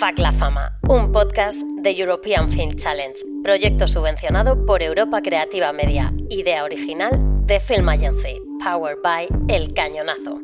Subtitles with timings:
[0.00, 6.10] FAC La Fama, un podcast de European Film Challenge, proyecto subvencionado por Europa Creativa Media,
[6.30, 7.10] idea original
[7.44, 10.40] de Film Agency, powered by El Cañonazo.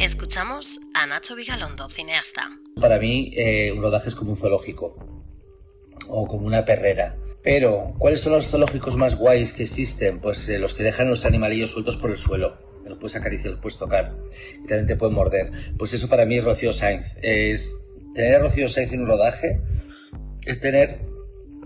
[0.00, 2.48] Escuchamos a Nacho Vigalondo, cineasta.
[2.80, 4.96] Para mí, eh, un rodaje es como un zoológico
[6.08, 7.18] o como una perrera.
[7.42, 10.18] Pero, ¿cuáles son los zoológicos más guays que existen?
[10.18, 12.56] Pues eh, los que dejan los animalillos sueltos por el suelo.
[12.86, 14.16] Los puedes acariciar, los puedes tocar.
[14.64, 15.52] Y también te pueden morder.
[15.76, 17.18] Pues eso para mí es Rocío Sainz.
[17.20, 17.82] Es
[18.14, 19.60] tener a Rocío Sainz en un rodaje
[20.44, 21.00] es tener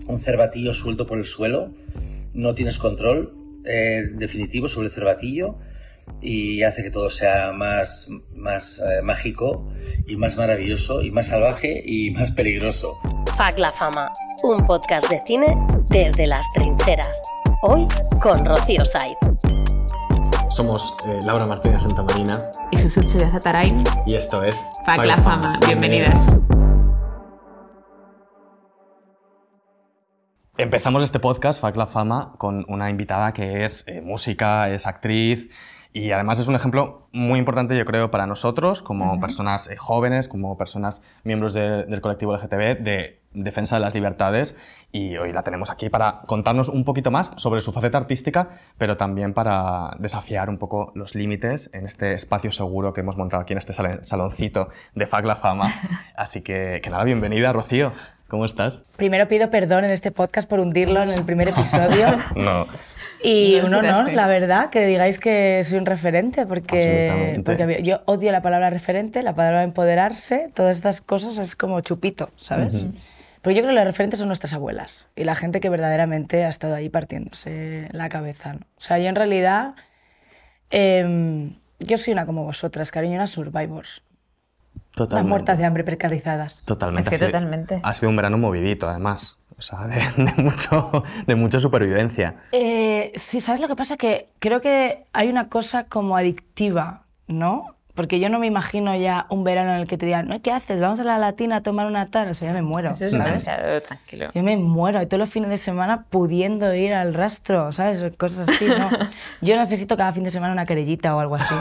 [0.07, 1.73] un cervatillo suelto por el suelo.
[2.33, 3.33] No tienes control
[3.65, 5.57] eh, definitivo sobre el cervatillo
[6.21, 9.69] y hace que todo sea más, más eh, mágico
[10.07, 12.97] y más maravilloso y más salvaje y más peligroso.
[13.35, 14.11] FAC La Fama,
[14.43, 15.47] un podcast de cine
[15.89, 17.21] desde las trincheras.
[17.63, 17.87] Hoy
[18.21, 19.66] con Rocío Said.
[20.49, 23.83] Somos eh, Laura Martínez Santamarina y Jesús Chávez Zatarain.
[24.05, 25.59] y esto es FAC La Fama.
[25.65, 26.27] Bienvenidas.
[30.57, 35.49] Empezamos este podcast, FAC La Fama, con una invitada que es eh, música, es actriz
[35.93, 40.27] y además es un ejemplo muy importante, yo creo, para nosotros como personas eh, jóvenes,
[40.27, 44.57] como personas miembros de- del colectivo LGTB, de defensa de las libertades.
[44.91, 48.97] Y hoy la tenemos aquí para contarnos un poquito más sobre su faceta artística, pero
[48.97, 53.53] también para desafiar un poco los límites en este espacio seguro que hemos montado aquí
[53.53, 55.71] en este sal- saloncito de FAC La Fama.
[56.15, 57.91] Así que, que nada, bienvenida, Rocío.
[58.27, 58.83] ¿Cómo estás?
[58.97, 62.07] Primero pido perdón en este podcast por hundirlo en el primer episodio.
[62.35, 62.67] No.
[63.23, 68.01] Y No un honor, la verdad, que digáis que soy un referente, porque, porque yo
[68.05, 72.85] odio la palabra referente, la palabra empoderarse, todas estas cosas es como chupito, ¿sabes?
[73.41, 76.49] Pero yo creo que los referentes son nuestras abuelas y la gente que verdaderamente ha
[76.49, 78.53] estado ahí partiéndose la cabeza.
[78.53, 78.59] ¿no?
[78.59, 79.73] O sea, yo en realidad,
[80.69, 84.03] em, yo soy una como vosotras, cariño, una survivors.
[85.03, 85.29] Las Totalmente.
[85.29, 86.63] muertas de hambre precarizadas.
[86.63, 87.01] Totalmente.
[87.03, 87.79] Es que ha sido- totalmente.
[87.83, 89.37] Ha sido un verano movidito, además.
[89.59, 92.35] O sea, de, de mucho, de mucha supervivencia.
[92.51, 93.97] Eh, sí, ¿sabes lo que pasa?
[93.97, 97.75] Que creo que hay una cosa como adictiva, ¿no?
[97.97, 100.41] Porque yo no me imagino ya un verano en el que te digan, "¿No?
[100.41, 100.79] ¿qué haces?
[100.79, 102.29] Vamos a la latina a tomar una tal.
[102.29, 103.25] O sea, yo me muero, Eso es ¿sabes?
[103.25, 104.27] demasiado tranquilo.
[104.33, 105.01] Yo me muero.
[105.01, 108.05] Y todos los fines de semana pudiendo ir al rastro, ¿sabes?
[108.17, 108.87] Cosas así, ¿no?
[109.41, 111.53] Yo necesito cada fin de semana una querellita o algo así.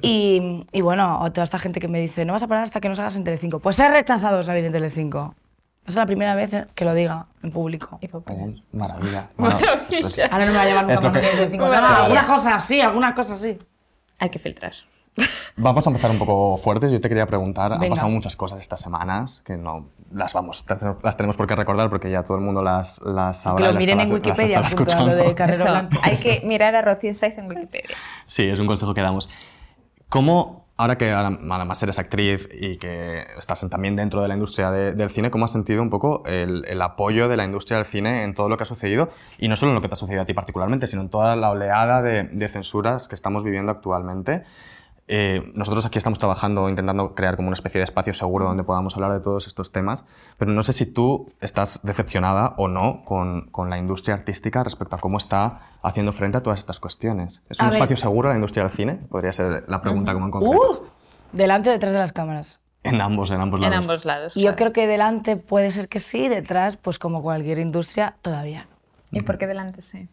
[0.00, 2.80] Y, y bueno, o toda esta gente que me dice, no vas a parar hasta
[2.80, 3.58] que no salgas en Telecinco.
[3.58, 5.34] Pues he rechazado salir en Telecinco.
[5.86, 7.98] Es la primera vez que lo diga en público.
[8.72, 9.28] Maravilla.
[9.36, 9.56] Bueno,
[9.90, 11.64] eso es- Ahora no me va a llevar nunca más que- a Telecinco.
[11.64, 12.04] No, Maravilla.
[12.04, 13.58] alguna cosa así, alguna cosa así.
[14.20, 14.72] Hay que filtrar.
[15.56, 16.90] Vamos a empezar un poco fuertes.
[16.92, 17.94] Yo te quería preguntar, han Venga.
[17.94, 20.64] pasado muchas cosas estas semanas que no las vamos,
[21.02, 23.56] las tenemos por qué recordar porque ya todo el mundo las, las sabrá.
[23.56, 25.34] Que lo las miren en las Wikipedia, junto a lo de.
[25.34, 25.98] Carrero Eso, Blanco.
[26.02, 27.96] hay que mirar a Rocío Saiz en Wikipedia.
[28.26, 29.28] Sí, es un consejo que damos.
[30.08, 34.92] ¿Cómo, ahora que además eres actriz y que estás también dentro de la industria de-
[34.92, 38.24] del cine, cómo has sentido un poco el, el apoyo de la industria del cine
[38.24, 39.10] en todo lo que ha sucedido?
[39.38, 41.36] Y no solo en lo que te ha sucedido a ti particularmente, sino en toda
[41.36, 44.44] la oleada de, de censuras que estamos viviendo actualmente.
[45.10, 48.94] Eh, nosotros aquí estamos trabajando, intentando crear como una especie de espacio seguro donde podamos
[48.94, 50.04] hablar de todos estos temas,
[50.36, 54.96] pero no sé si tú estás decepcionada o no con, con la industria artística respecto
[54.96, 57.42] a cómo está haciendo frente a todas estas cuestiones.
[57.48, 57.78] ¿Es A un ver.
[57.78, 58.94] espacio seguro la industria del cine?
[58.96, 60.56] Podría ser la pregunta como en concreto.
[60.56, 60.86] ¡Uh!
[61.32, 62.60] Delante o detrás de las cámaras.
[62.82, 63.78] En ambos, en ambos En lados.
[63.78, 64.36] ambos lados.
[64.36, 64.56] Y yo claro.
[64.56, 68.66] creo que delante puede ser que sí, detrás, pues como cualquier industria, todavía
[69.10, 69.18] no.
[69.18, 70.08] ¿Y por qué delante sí?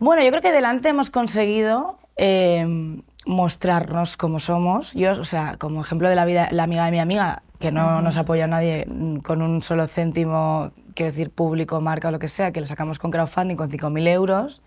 [0.00, 4.92] Bueno, yo creo que delante hemos conseguido eh, mostrarnos como somos.
[4.94, 8.02] Yo, o sea, como ejemplo de la vida, la amiga de mi amiga, que no
[8.02, 8.86] nos apoya a nadie
[9.22, 12.98] con un solo céntimo, quiero decir, público, marca o lo que sea, que le sacamos
[12.98, 14.62] con crowdfunding con 5.000 euros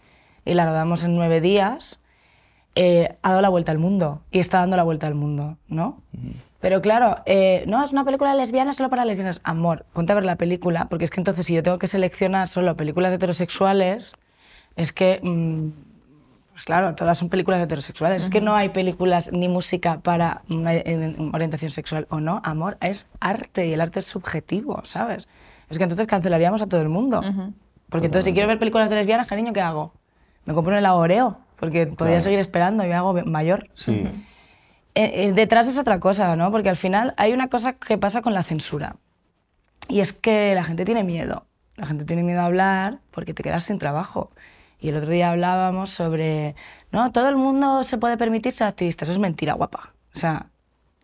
[0.45, 1.99] y la rodamos en nueve días,
[2.75, 6.01] eh, ha dado la vuelta al mundo y está dando la vuelta al mundo, ¿no?
[6.59, 9.41] Pero claro, eh, no, es una película lesbiana solo para lesbianas.
[9.43, 12.47] Amor, ponte a ver la película, porque es que entonces si yo tengo que seleccionar
[12.47, 14.13] solo películas heterosexuales,
[14.75, 15.69] es que, mm,
[16.57, 18.23] pues claro, todas son películas heterosexuales.
[18.23, 20.71] Es que no hay películas ni música para una
[21.31, 22.41] orientación sexual o no.
[22.43, 25.27] Amor, es arte y el arte es subjetivo, ¿sabes?
[25.69, 27.21] Es que entonces cancelaríamos a todo el mundo.
[27.89, 29.93] Porque entonces si quiero ver películas de lesbianas, cariño, ¿qué hago?
[30.45, 33.69] Me compro un helado Oreo, porque podría seguir esperando y me hago mayor.
[33.75, 34.09] Sí.
[34.95, 36.51] Eh, eh, detrás es otra cosa, ¿no?
[36.51, 38.95] Porque al final hay una cosa que pasa con la censura.
[39.89, 41.45] Y es que la gente tiene miedo.
[41.75, 44.31] La gente tiene miedo a hablar porque te quedas sin trabajo.
[44.79, 46.55] Y el otro día hablábamos sobre,
[46.91, 49.05] no, todo el mundo se puede permitir ser activista.
[49.05, 49.93] Eso es mentira, guapa.
[50.13, 50.47] O sea,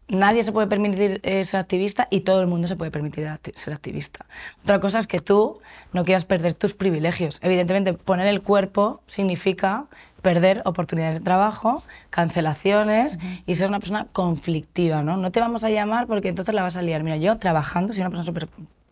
[0.07, 3.73] nadie se puede permitir eh, ser activista y todo el mundo se puede permitir ser
[3.73, 4.25] activista.
[4.61, 5.59] Otra cosa es que tú
[5.91, 7.39] no quieras perder tus privilegios.
[7.41, 9.85] Evidentemente, poner el cuerpo significa
[10.21, 15.17] perder oportunidades de trabajo, cancelaciones y ser una persona conflictiva, ¿no?
[15.17, 17.03] No te vamos a llamar porque entonces la vas a liar.
[17.03, 18.47] Mira, yo trabajando soy una persona súper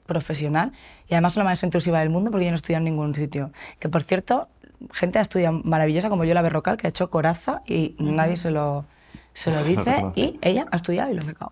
[0.06, 0.74] profesional
[1.08, 3.16] y además soy la más intrusiva del mundo porque yo no he estudiado en ningún
[3.16, 3.52] sitio.
[3.80, 4.50] Que por cierto,
[4.92, 8.52] gente ha estudiado maravillosa como yo, la Berrocal, que ha hecho coraza y nadie se
[8.52, 8.86] lo,
[9.34, 11.52] se lo dice y ella ha estudiado y lo ha sacado.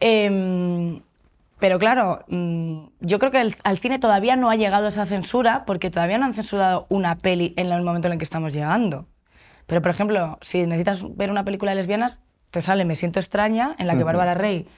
[0.00, 1.00] Em,
[1.58, 5.64] pero claro, mm, yo creo que el- al cine todavía no ha llegado esa censura
[5.66, 9.06] porque todavía no han censurado una peli en el momento en el que estamos llegando.
[9.66, 12.20] Pero, por ejemplo, si necesitas ver una película de lesbianas,
[12.50, 14.68] te sale Me siento extraña, en la que Bárbara Rey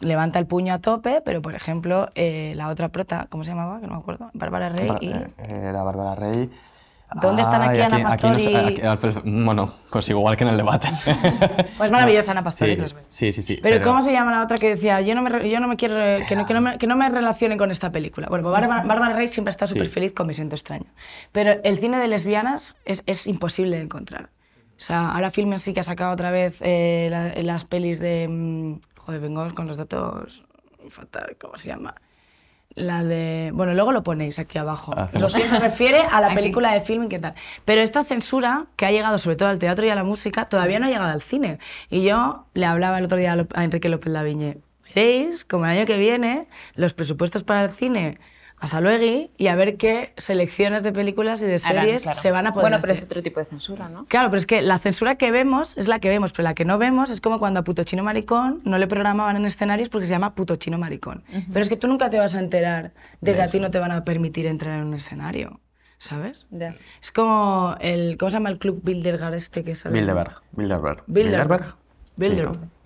[0.00, 3.80] levanta el puño a tope, pero, por ejemplo, eh, la otra prota, ¿cómo se llamaba?
[3.80, 4.30] Que no me acuerdo.
[4.32, 5.10] Bárbara Rey Bar- y...
[5.12, 6.48] eh, Era Bárbara Rey.
[7.20, 10.50] ¿Dónde están aquí Ana no Pastor sé, y- aquí Alfredo- bueno, pues igual que en
[10.50, 10.88] el debate.
[11.78, 12.68] Pues maravillosa Ana Pastor.
[12.68, 13.58] sí, sí, sí, sí.
[13.62, 15.94] Pero, ¿cómo se llama la otra que decía, yo no me, yo no me quiero,
[16.26, 18.28] que no, que, no me, que no me relacione con esta película?
[18.28, 20.86] Bueno, pues Bárbara, Bárbara Rey siempre está súper feliz con Me siento extraño.
[21.32, 24.30] Pero el cine de lesbianas es, es imposible de encontrar.
[24.78, 28.26] O sea, ahora Filmes sí que ha sacado otra vez eh, la- las pelis de...
[28.28, 30.44] mm, Joder, vengo con los datos
[30.88, 31.94] fatal, ¿cómo se llama?
[32.74, 33.50] La de...
[33.54, 34.94] Bueno, luego lo ponéis aquí abajo.
[35.12, 37.34] Lo que se refiere a la película de filming, ¿qué tal?
[37.64, 40.78] Pero esta censura, que ha llegado sobre todo al teatro y a la música, todavía
[40.78, 41.58] no ha llegado al cine.
[41.90, 44.58] Y yo le hablaba el otro día a Enrique López Laviñe,
[44.94, 48.18] veréis, como el año que viene, los presupuestos para el cine
[48.62, 52.20] hasta luego y a ver qué selecciones de películas y de Harán, series claro.
[52.20, 54.04] se van a poder Bueno, pero es otro tipo de censura, ¿no?
[54.04, 56.64] Claro, pero es que la censura que vemos es la que vemos, pero la que
[56.64, 60.06] no vemos es como cuando a Puto Chino Maricón no le programaban en escenarios porque
[60.06, 61.24] se llama Puto Chino Maricón.
[61.52, 63.80] Pero es que tú nunca te vas a enterar de que a ti no te
[63.80, 65.58] van a permitir entrar en un escenario,
[65.98, 66.46] ¿sabes?
[66.50, 66.76] Ya.
[67.02, 69.98] Es como el, ¿cómo se llama el club Bilderberg este que sale?
[69.98, 70.40] Bilderberg.
[70.52, 71.02] Bilderberg.
[71.08, 71.64] Bilderberg.
[71.64, 71.72] Sí,
[72.14, 72.60] Bilderberg.
[72.60, 72.81] ¿no?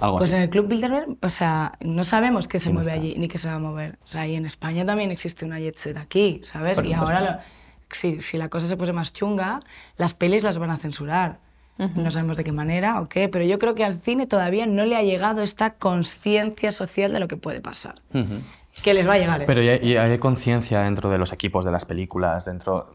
[0.00, 0.36] Algo Pues así.
[0.36, 3.00] en el Club Bilderberg, o sea, no sabemos qué se ¿Quién mueve está?
[3.02, 3.98] allí ni qué se va a mover.
[4.02, 6.82] O sea, y en España también existe una jet set aquí, ¿sabes?
[6.82, 7.38] Y ahora, lo-
[7.90, 9.60] si, si la cosa se pone más chunga,
[9.96, 11.38] las pelis las van a censurar.
[11.96, 14.84] No sabemos de qué manera o qué, pero yo creo que al cine todavía no
[14.84, 18.02] le ha llegado esta conciencia social de lo que puede pasar.
[18.82, 19.44] Que les va a llegar, ¿eh?
[19.46, 22.92] Pero ya, hay conciencia dentro de los equipos de las películas, dentro...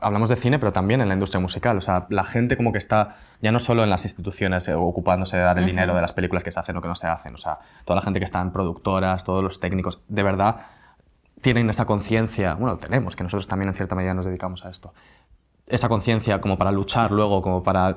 [0.00, 1.78] Hablamos de cine, pero también en la industria musical.
[1.78, 5.36] O sea, la gente como que está ya no solo en las instituciones eh, ocupándose
[5.36, 7.34] de dar el dinero de las películas que se hacen o que no se hacen.
[7.34, 10.60] O sea, toda la gente que está en productoras, todos los técnicos, de verdad
[11.42, 14.94] tienen esa conciencia, bueno, tenemos, que nosotros también en cierta medida nos dedicamos a esto,
[15.66, 17.96] esa conciencia como para luchar luego, como para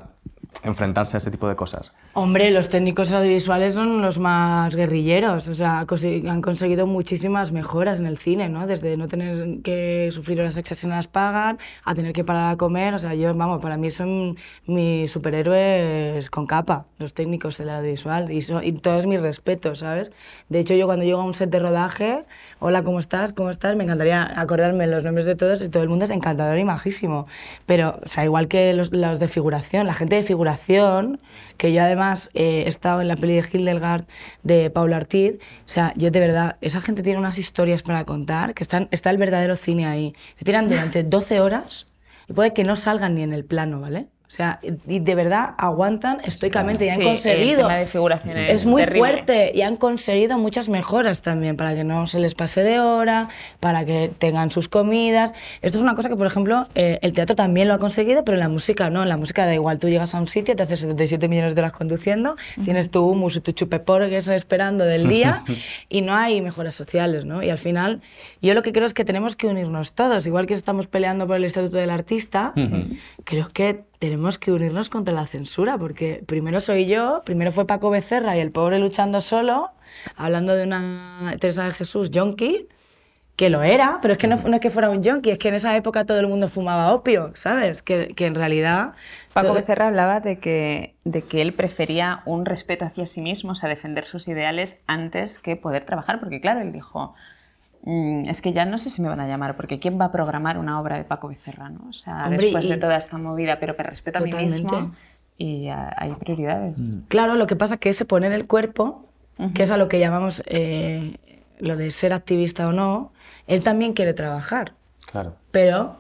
[0.64, 1.94] enfrentarse a ese tipo de cosas.
[2.14, 8.06] Hombre, los técnicos audiovisuales son los más guerrilleros, o sea, han conseguido muchísimas mejoras en
[8.08, 8.68] el cine, ¿no?
[8.68, 13.00] Desde no tener que sufrir horas las pagan, a tener que parar a comer, o
[13.00, 14.36] sea, yo, vamos, para mí son
[14.66, 20.12] mis superhéroes con capa, los técnicos del audiovisual, y, son- y todos mis respetos, ¿sabes?
[20.50, 22.26] De hecho, yo cuando llego a un set de rodaje,
[22.60, 23.34] hola, ¿cómo estás?
[23.34, 23.76] ¿Cómo estás?
[23.76, 27.28] Me encantaría acordarme los nombres de todos y todo el mundo es encantador y majísimo,
[27.66, 31.20] pero, o sea, igual que los, los de figuración, la gente de figuración,
[31.58, 34.06] que yo además eh, he estado en la peli de Hildegard
[34.44, 35.36] de Paula Ortiz,
[35.66, 39.10] o sea, yo de verdad, esa gente tiene unas historias para contar, que están, está
[39.10, 40.14] el verdadero cine ahí.
[40.38, 41.88] Se tiran durante 12 horas
[42.28, 44.08] y puede que no salgan ni en el plano, ¿vale?
[44.30, 47.62] O sea, y de verdad aguantan estoicamente y han Sí, el conseguido.
[47.64, 49.00] tema de figuración es es muy terrible.
[49.00, 53.30] fuerte y han conseguido muchas mejoras también para que no se les pase de hora,
[53.60, 55.34] para que tengan sus comidas.
[55.64, 58.36] Esto es una cosa que, por ejemplo, eh, el teatro también lo ha conseguido, pero
[58.36, 59.02] en la música no.
[59.02, 61.62] En la música da igual, tú llegas a un sitio, te haces 77 millones de
[61.62, 65.44] horas conduciendo, tienes tu humus y tu chupeporgues esperando del día
[65.90, 67.42] y no hay mejoras sociales, ¿no?
[67.42, 68.02] Y al final,
[68.44, 71.38] yo lo que creo es que tenemos que unirnos todos, igual que estamos peleando por
[71.38, 72.54] el Estatuto del Artista,
[73.24, 77.90] creo que tenemos que unirnos contra la censura, porque primero soy yo, primero fue Paco
[77.90, 79.72] Becerra y el pobre luchando solo,
[80.16, 82.68] hablando de una Teresa de Jesús yonki,
[83.36, 85.50] que lo era, pero es que no, no es que fuera un yonki, es que
[85.50, 87.82] en esa época todo el mundo fumaba opio, ¿sabes?
[87.82, 88.94] Que, que en realidad...
[89.34, 93.56] Paco Becerra hablaba de que, de que él prefería un respeto hacia sí mismo, o
[93.56, 97.14] sea, defender sus ideales antes que poder trabajar, porque claro, él dijo, "Mm,
[97.86, 100.58] es que ya no sé si me van a llamar, porque ¿quién va a programar
[100.58, 101.70] una obra de Paco Becerra?
[101.70, 101.90] ¿no?
[101.90, 104.92] O sea, Hombre, después y- de toda esta movida, pero me respeto a mí mismo
[105.38, 106.80] y ah, hay prioridades.
[107.08, 109.06] Claro, lo que pasa es que ese poner el cuerpo,
[109.54, 111.16] que es a lo que llamamos eh,
[111.60, 113.14] lo de ser activista o no,
[113.48, 114.74] él también quiere trabajar.
[115.10, 115.36] Claro.
[115.52, 115.98] Pero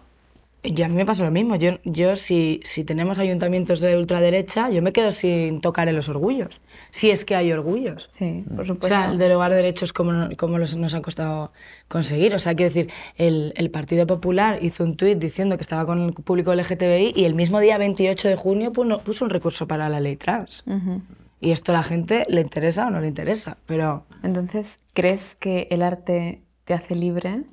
[0.64, 1.56] yo, a mí me pasa lo mismo.
[1.56, 6.10] Yo, yo si, si tenemos ayuntamientos de ultraderecha, yo me quedo sin tocar en los
[6.10, 6.60] orgullos.
[6.90, 8.08] Si es que hay orgullos.
[8.10, 8.98] Sí, por O supuesto.
[9.02, 11.52] sea, el derogar derechos como, como los, nos ha costado
[11.88, 12.34] conseguir.
[12.36, 16.02] O sea, quiero decir, el, el Partido Popular hizo un tuit diciendo que estaba con
[16.04, 19.88] el público LGTBI y el mismo día 28 de junio puno- puso un recurso para
[19.90, 20.64] la ley trans.
[20.68, 21.02] Ujú.
[21.42, 25.68] Y esto a la gente le interesa o no le interesa, pero Entonces, ¿crees que
[25.72, 27.44] el arte te hace libre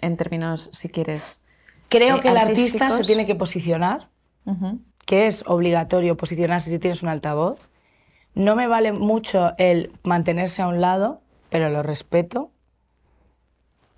[0.00, 1.40] en términos, si quieres?
[1.88, 4.08] Creo eh, que el artista se tiene que posicionar,
[5.06, 7.68] que es obligatorio posicionarse si tienes un altavoz.
[8.34, 12.50] No me vale mucho el mantenerse a un lado, pero lo respeto.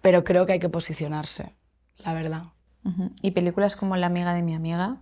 [0.00, 1.54] Pero creo que hay que posicionarse,
[1.98, 2.44] la verdad.
[3.20, 4.96] Y películas como La amiga de mi amiga,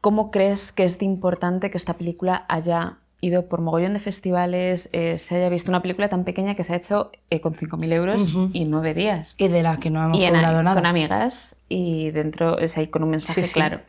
[0.00, 4.88] ¿cómo crees que es de importante que esta película haya ido por mogollón de festivales,
[4.92, 7.92] eh, se haya visto una película tan pequeña que se ha hecho eh, con 5.000
[7.92, 9.34] euros y nueve días?
[9.38, 10.74] Y de la que no hemos y en- nada.
[10.74, 13.54] con amigas y dentro, o sea, y con un mensaje Sí, sí.
[13.54, 13.80] claro.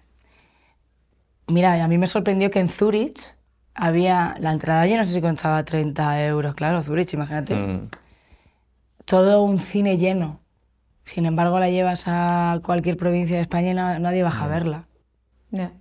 [1.47, 3.35] Mira, a mí me sorprendió que en Zurich
[3.75, 7.55] había la entrada, yo no sé si costaba 30 euros, claro, Zurich, imagínate.
[7.55, 7.89] Mm.
[9.05, 10.39] Todo un cine lleno.
[11.03, 14.87] Sin embargo, la llevas a cualquier provincia de España y na- nadie baja a verla.
[15.51, 15.71] Ya.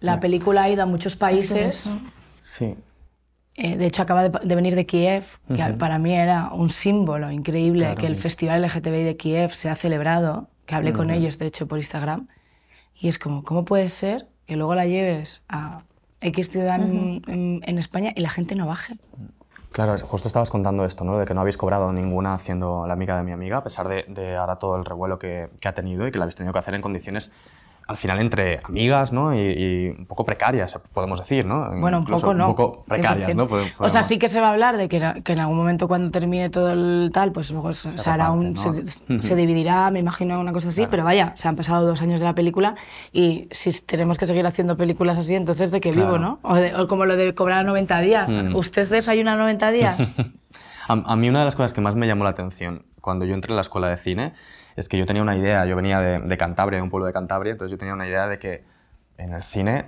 [0.00, 1.88] La película ha ido a muchos países.
[2.44, 2.74] Sí.
[3.54, 7.30] eh, de hecho, acaba de, de venir de Kiev, que para mí era un símbolo
[7.30, 11.46] increíble que el Festival LGTBI de Kiev se ha celebrado, que hablé con ellos, de
[11.46, 12.28] hecho, por Instagram.
[12.94, 15.82] Y es como, ¿cómo puede ser que luego la lleves a
[16.22, 18.96] X ciudad en, en- en España y la gente no baje?
[19.72, 21.16] Claro, justo estabas contando esto, ¿no?
[21.18, 24.04] De que no habéis cobrado ninguna haciendo la amiga de mi amiga, a pesar de,
[24.08, 26.58] de ahora todo el revuelo que, que ha tenido y que la habéis tenido que
[26.58, 27.30] hacer en condiciones,
[27.90, 29.34] al final, entre amigas, ¿no?
[29.34, 31.68] Y, y un poco precarias, podemos decir, ¿no?
[31.80, 32.48] Bueno, un Incluso poco no.
[32.50, 33.34] Un poco precarias, 100%.
[33.34, 33.48] ¿no?
[33.48, 35.56] Podemos- O sea, sí que se va a hablar de que, en- que en algún
[35.56, 39.34] momento cuando termine todo el tal, pues luego se, se hará un, reparte, se, se
[39.34, 42.34] dividirá, me imagino, una cosa así, pero vaya, se han pasado dos años de la
[42.34, 42.76] película
[43.12, 46.18] y si tenemos que seguir haciendo películas así, entonces ¿de qué vivo, Claro.
[46.20, 46.38] no?
[46.42, 48.28] O, de- o como lo de cobrar 90 días.
[48.28, 48.54] Mm.
[48.54, 49.98] ¿Usted desayuna 90 días?
[50.88, 53.34] A, a mí una de las cosas que más me llamó la atención cuando yo
[53.34, 54.32] entré en la escuela de cine
[54.76, 57.52] es que yo tenía una idea, yo venía de, Cantabria, de un pueblo de Cantabria,
[57.52, 58.64] entonces yo tenía una idea de que
[59.18, 59.86] en el cine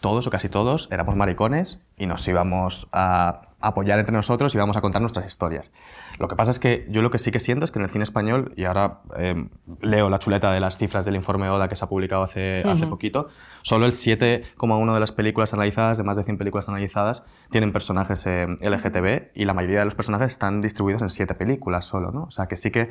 [0.00, 4.76] todos o casi todos éramos maricones y nos íbamos a apoyar entre nosotros y íbamos
[4.76, 5.72] a contar nuestras historias.
[6.18, 7.90] Lo que pasa es que yo lo que sí que siento es que en el
[7.90, 9.48] cine español, y ahora eh,
[9.80, 12.86] leo la chuleta de las cifras del informe ODA que se ha publicado hace, hace
[12.86, 13.28] poquito,
[13.62, 18.26] solo el 7,1 de las películas analizadas, de más de 100 películas analizadas, tienen personajes
[18.26, 22.24] eh, LGTB y la mayoría de los personajes están distribuidos en 7 películas solo, ¿no?
[22.24, 22.90] O sea que sí que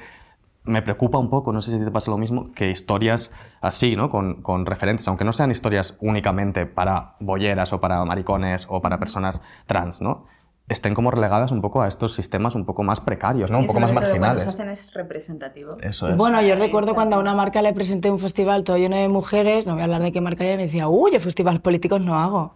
[0.66, 4.10] me preocupa un poco, no sé si te pasa lo mismo, que historias así, ¿no?
[4.10, 8.98] Con, con referentes, aunque no sean historias únicamente para bolleras o para maricones o para
[8.98, 10.26] personas trans, ¿no?
[10.74, 13.60] Estén como relegadas un poco a estos sistemas un poco más precarios, ¿no?
[13.60, 14.46] Un poco más marginales.
[14.48, 15.78] es representativo.
[15.82, 16.18] Eso es.
[16.18, 19.66] Bueno, yo recuerdo cuando a una marca le presenté un festival todo lleno de mujeres,
[19.68, 22.20] no voy a hablar de qué marca y me decía, uy, yo festivales políticos no
[22.20, 22.56] hago.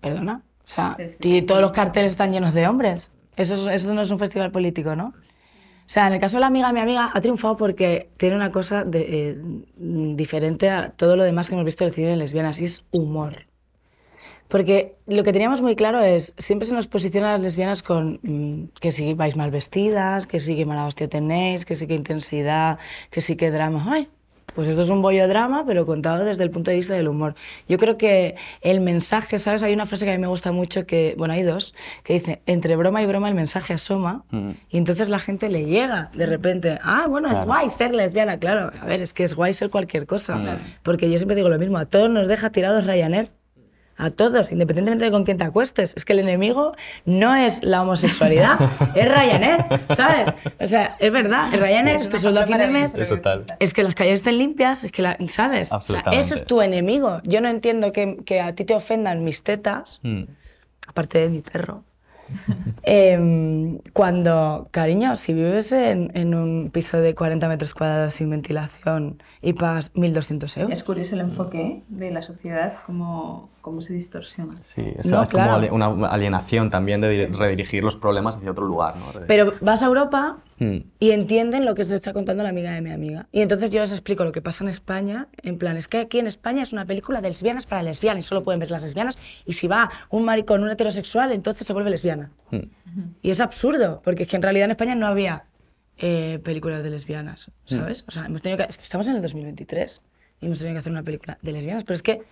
[0.00, 0.42] Perdona.
[0.62, 3.10] O sea, y todos los carteles están llenos de hombres.
[3.36, 5.06] Eso, es- eso no es un festival político, ¿no?
[5.08, 8.52] O sea, en el caso de la amiga, mi amiga ha triunfado porque tiene una
[8.52, 9.38] cosa de, eh,
[9.78, 13.46] diferente a todo lo demás que hemos visto del cine de lesbianas y es humor.
[14.48, 18.18] Porque lo que teníamos muy claro es, siempre se nos posiciona a las lesbianas con
[18.22, 21.94] mm, que si vais mal vestidas, que sí que mala hostia tenéis, que sí que
[21.94, 22.78] intensidad,
[23.10, 23.84] que sí que drama.
[23.88, 24.08] ¡Ay!
[24.54, 27.34] Pues esto es un bollo drama, pero contado desde el punto de vista del humor.
[27.68, 29.62] Yo creo que el mensaje, ¿sabes?
[29.62, 32.42] Hay una frase que a mí me gusta mucho, que, bueno, hay dos, que dice,
[32.46, 34.24] entre broma y broma el mensaje asoma,
[34.68, 38.72] y entonces la gente le llega de repente, ah, bueno, es guay ser lesbiana, claro.
[38.80, 40.58] A ver, es que es guay ser cualquier cosa.
[40.82, 43.30] Porque yo siempre digo lo mismo, a todos nos deja tirados Ryanair.
[43.98, 45.92] A todos, independientemente de con quién te acuestes.
[45.96, 46.74] Es que el enemigo
[47.04, 48.56] no es la homosexualidad,
[48.94, 49.64] es Ryanair,
[49.94, 50.34] ¿sabes?
[50.60, 52.94] O sea, es verdad, es Ryanair, es tu sueldo a fin de mes.
[53.58, 55.68] Es que las calles estén limpias, es que, la- ¿sabes?
[55.68, 56.18] O sea, Absolutamente.
[56.20, 57.20] ese es tu enemigo.
[57.24, 60.22] Yo no entiendo que, que a ti te ofendan mis tetas, Mm.
[60.86, 61.82] aparte de mi perro.
[62.82, 69.22] Em, cuando, cariño, si vives en, en un piso de 40 metros cuadrados sin ventilación
[69.42, 70.72] y pagas 1.200 euros.
[70.72, 74.58] Es curioso el enfoque de la sociedad, cómo, cómo se distorsiona.
[74.62, 75.66] Sí, No, es claro.
[75.68, 79.06] como una alienación también de dir- redirigir los problemas hacia otro lugar, ¿no?
[79.26, 80.78] Pero vas a Europa Mm.
[80.98, 83.28] y entienden lo que te está contando la amiga de mi amiga.
[83.30, 86.18] Y entonces yo les explico lo que pasa en España, en plan, es que aquí
[86.18, 89.22] en España es una película de lesbianas para lesbianas, y solo pueden ver las lesbianas,
[89.46, 92.30] y si va un maricón, un heterosexual, entonces se vuelve lesbiana.
[92.50, 92.58] Mm.
[93.22, 95.44] Y es absurdo, porque es que en realidad en España no había
[96.00, 98.04] eh, películas de lesbianas, ¿sabes?
[98.06, 100.00] O sea, hemos tenido que, es que estamos en el 2023
[100.40, 102.22] y hemos tenido que hacer una película de lesbianas, pero es que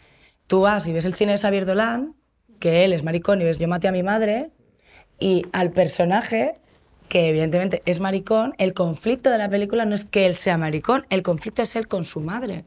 [0.46, 2.14] tú vas y ves el cine de Xavier Dolan,
[2.60, 4.50] que él es maricón y ves Yo maté a mi madre,
[5.18, 6.52] y al personaje,
[7.08, 11.06] que evidentemente es maricón, el conflicto de la película no es que él sea maricón,
[11.10, 12.64] el conflicto es él con su madre.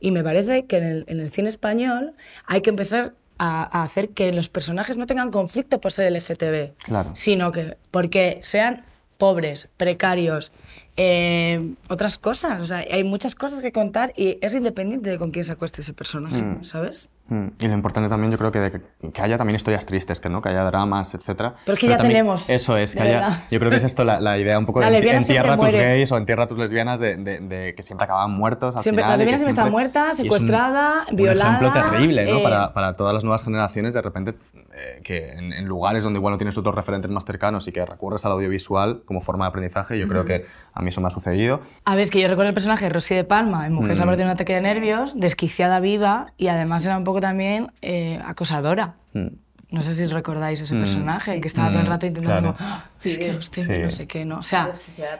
[0.00, 2.14] Y me parece que en el, en el cine español
[2.46, 6.74] hay que empezar a, a hacer que los personajes no tengan conflicto por ser LGTB,
[6.84, 7.10] Claro.
[7.14, 8.84] sino que porque sean
[9.18, 10.52] pobres, precarios,
[10.96, 12.60] eh, otras cosas.
[12.60, 15.82] O sea, hay muchas cosas que contar y es independiente de con quién se acueste
[15.82, 17.10] ese personaje, ¿sabes?
[17.32, 20.28] Mm, Y lo importante también, yo creo que, de que, haya también historias tristes, que,
[20.28, 20.42] ¿no?
[20.42, 21.52] que haya dramas, etc.
[21.64, 23.42] Pero es que ya tenemos, Eso es, que de haya, verdad.
[23.50, 25.64] yo creo que es esto la, la idea un poco La de entierra a tus
[25.72, 25.78] muere.
[25.78, 29.02] gays o entierra a tus lesbianas de, de- de que siempre acaban muertos al Siempre-
[29.04, 29.18] final.
[29.18, 31.72] la y que lesbiana siempre está siempre- muerta, y es un- secuestrada, un violada, ejemplo
[31.72, 32.38] terrible, ¿no?
[32.38, 36.18] eh, Para, para todas las nuevas generaciones, de repente, eh, que en, en lugares donde
[36.18, 39.48] igual no tienes otros referentes más cercanos y que recurres al audiovisual como forma de
[39.50, 41.60] aprendizaje, yo creo que a mí eso me ha sucedido.
[41.84, 43.76] A ver, es que yo recuerdo el personaje de Rosy de Palma en Mm.
[43.76, 47.20] Mujer se ha perdido un ataque de nervios, desquiciada viva y además era un poco
[47.22, 48.96] también eh, acosadora.
[49.14, 49.28] Mm.
[49.70, 52.58] No sé si recordáis ese personaje, que estaba todo el rato intentando claro.
[52.58, 53.78] como, "Ah, es que usted Sí.
[53.82, 54.36] no sé qué, ¿no?
[54.40, 54.72] O sea,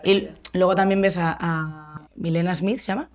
[0.04, 3.08] y luego también ves a, a Milena Smith, ¿se llama?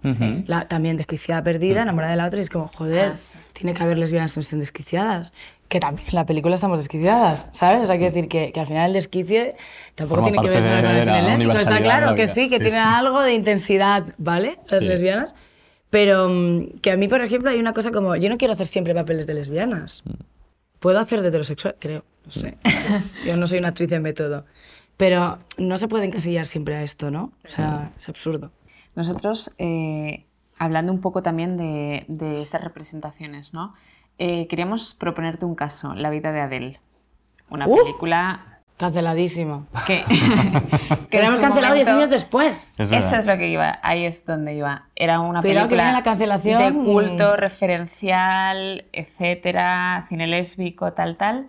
[0.48, 3.14] La, también desquiciada perdida, enamorada de la otra, y es como, joder,
[3.54, 5.32] tiene que haber lesbianas que no estén desquiciadas.
[5.68, 7.82] Que también en la película estamos desquiciadas, ¿sabes?
[7.84, 9.56] O sea, hay que decir que, que al final el desquicie
[9.94, 12.64] tampoco Forma tiene que ver solo con el Está claro la que sí, que Sí,
[12.64, 12.84] tiene sí.
[12.84, 14.58] algo de intensidad, ¿vale?
[14.70, 14.88] Las Sí.
[14.88, 15.36] lesbianas.
[15.90, 18.68] Pero mm, que a mí, por ejemplo, hay una cosa como, yo no quiero hacer
[18.68, 20.04] siempre papeles de lesbianas.
[20.80, 22.56] Puedo hacer de heterosexual, creo, no sé.
[23.26, 24.46] Yo no soy una actriz de método.
[24.98, 27.32] Pero no se puede encasillar siempre a esto, ¿no?
[27.46, 28.52] O sea, es absurdo.
[28.96, 30.26] Nosotros, eh,
[30.58, 33.76] hablando un poco también de, de estas representaciones, ¿no?
[34.18, 36.80] Eh, queríamos proponerte un caso, La vida de Adele.
[37.50, 37.78] Una ¡Uh!
[37.78, 39.68] película Canceladísimo.
[39.86, 40.04] que...
[41.10, 42.70] Que su cancelado 10 momento- años después.
[42.78, 44.90] Es Eso es lo que iba, ahí es donde iba.
[44.94, 46.60] Era una Cuidado que película viene la cancelación.
[46.62, 51.48] de culto, referencial, etcétera, cine lésbico, tal, tal.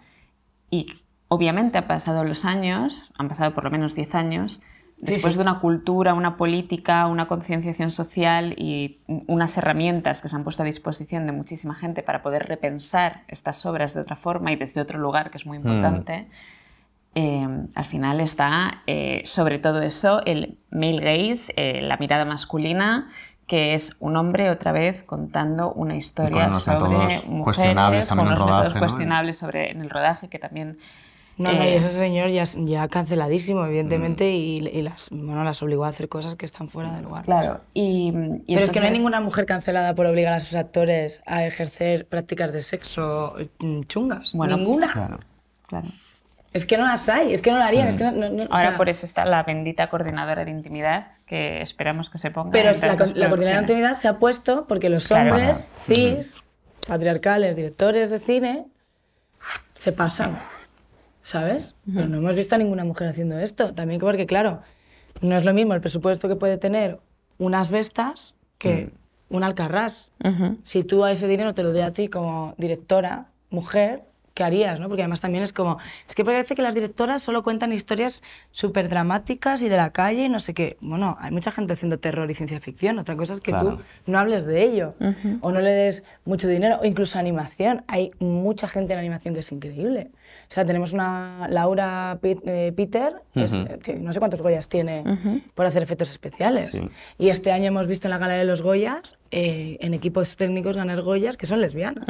[0.70, 0.94] Y
[1.26, 4.62] obviamente han pasado los años, han pasado por lo menos 10 años,
[4.96, 5.38] después sí.
[5.38, 10.62] de una cultura, una política, una concienciación social y unas herramientas que se han puesto
[10.62, 14.80] a disposición de muchísima gente para poder repensar estas obras de otra forma y desde
[14.80, 16.28] otro lugar, que es muy importante.
[17.20, 23.08] Eh, al final está eh, sobre todo eso el male gaze, eh, la mirada masculina,
[23.48, 28.48] que es un hombre otra vez contando una historia sobre mujeres, cuestionables con en métodos
[28.48, 28.78] rodaje, ¿no?
[28.78, 30.78] cuestionables sobre en el rodaje que también
[31.38, 35.60] No, no, y eh, ese señor ya, ya canceladísimo, evidentemente, y, y las, bueno, las
[35.62, 37.24] obligó a hacer cosas que están fuera de lugar.
[37.24, 38.12] claro y,
[38.46, 41.20] y Pero es que no hay entonces- ninguna mujer cancelada por obligar a sus actores
[41.26, 44.34] a ejercer prácticas de sexo mm, chungas.
[44.34, 44.92] Bueno, ninguna.
[44.92, 45.18] Claro.
[45.66, 45.88] claro.
[46.52, 47.88] Es que no las hay, es que no lo harían.
[47.88, 50.50] Es que no, no- no- o ahora sea, por eso está la bendita coordinadora de
[50.50, 54.66] intimidad que esperamos que se ponga Pero la, la coordinadora de intimidad se ha puesto
[54.66, 55.30] porque los Claro.
[55.34, 56.36] hombres cis,
[56.86, 58.66] patriarcales, directores de cine,
[59.74, 60.38] se pasan.
[61.22, 61.74] ¿Sabes?
[61.92, 63.74] Pero no hemos visto a ninguna mujer haciendo esto.
[63.74, 64.62] También porque, claro,
[65.20, 66.98] no es lo mismo el presupuesto que puede tener
[67.36, 68.92] unas vestas que
[69.28, 70.10] un alcarrás.
[70.64, 74.04] Si tú a ese dinero te lo doy a ti como directora, mujer,
[74.38, 74.78] ¿qué harías?
[74.78, 74.86] ¿no?
[74.86, 78.22] Porque además también es como, es que parece que las directoras solo cuentan historias
[78.52, 80.76] súper dramáticas y de la calle y no sé qué.
[80.80, 83.00] Bueno, hay mucha gente haciendo terror y ciencia ficción.
[83.00, 83.78] Otra cosa es que Claro.
[83.78, 84.94] tú no hables de ello
[85.40, 87.82] o no le des mucho dinero o incluso animación.
[87.88, 90.12] Hay mucha gente en animación que es increíble.
[90.48, 95.02] O sea, tenemos una Laura Pit- eh, Peter, es- tiene- no sé cuántos Goyas tiene
[95.54, 96.68] por hacer efectos especiales.
[96.68, 96.88] Sí.
[97.18, 100.76] Y este año hemos visto en la gala de los Goyas, eh, en equipos técnicos
[100.76, 102.06] ganar Goyas que son lesbianas.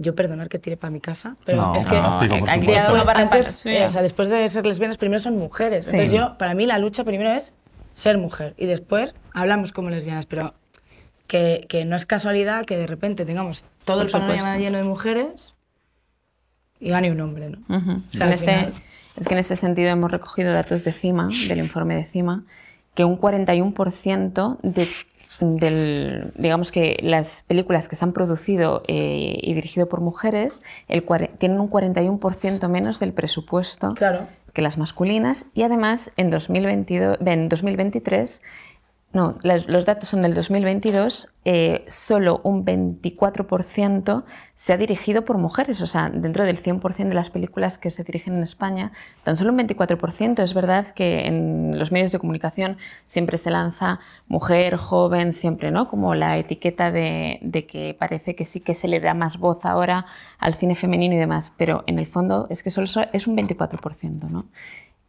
[0.00, 3.10] Yo perdonar que tire para mi casa, pero No, es que fantástico, por supuesto.
[3.16, 5.86] antes, eh, o sea, después de ser lesbianas, primero son mujeres.
[5.86, 5.90] Sí.
[5.92, 7.52] Entonces yo, para mí la lucha primero es
[7.94, 10.54] ser mujer y después hablamos como lesbianas, pero
[11.26, 14.60] que, que no es casualidad que de repente tengamos todo el Por panorama supuesto.
[14.62, 15.54] lleno de mujeres
[16.80, 17.76] y gane un hombre, ¿no?
[17.76, 17.90] Ujú.
[17.90, 18.72] O sea, En al este-
[19.16, 22.44] es que en este sentido hemos recogido datos de CIMA, del informe de CIMA,
[22.94, 24.88] que un 41% de,
[25.40, 31.04] del, digamos que las películas que se han producido eh, y dirigido por mujeres el
[31.38, 34.26] tienen un 41% menos del presupuesto Claro.
[34.52, 38.42] que las masculinas y además en, 2022, en 2023,
[39.12, 45.80] no, los datos son del 2022, eh, solo un 24% se ha dirigido por mujeres,
[45.80, 48.92] o sea, dentro del 100% de las películas que se dirigen en España,
[49.24, 50.42] tan solo un 24%.
[50.42, 55.88] Es verdad que en los medios de comunicación siempre se lanza mujer, joven, siempre, ¿no?
[55.88, 59.64] Como la etiqueta de, de que parece que sí que se le da más voz
[59.64, 60.04] ahora
[60.38, 63.36] al cine femenino y demás, pero en el fondo es que solo so- es un
[63.36, 64.46] 24%, ¿no?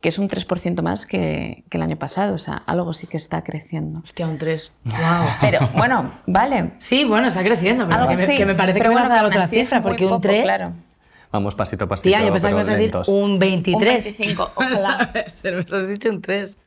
[0.02, 3.18] Que es un 3% más que, que el año pasado, o sea, algo sí que
[3.18, 4.00] está creciendo.
[4.00, 4.72] Hostia, un 3.
[4.86, 4.96] Wow.
[5.42, 6.72] Pero bueno, vale.
[6.80, 9.02] Sí, bueno, está creciendo, pero Algo que, me, sí, que me parece pero que me
[9.02, 10.44] vas a dar otra cifra, porque un poco, 3...
[10.44, 10.74] claro.
[11.32, 12.10] Vamos pasito a pasito.
[12.10, 13.76] Tía, yo pensaba que ibas a decir un 23.
[13.76, 15.12] Un 25, ojalá.
[15.44, 16.58] Pero me has dicho un 3.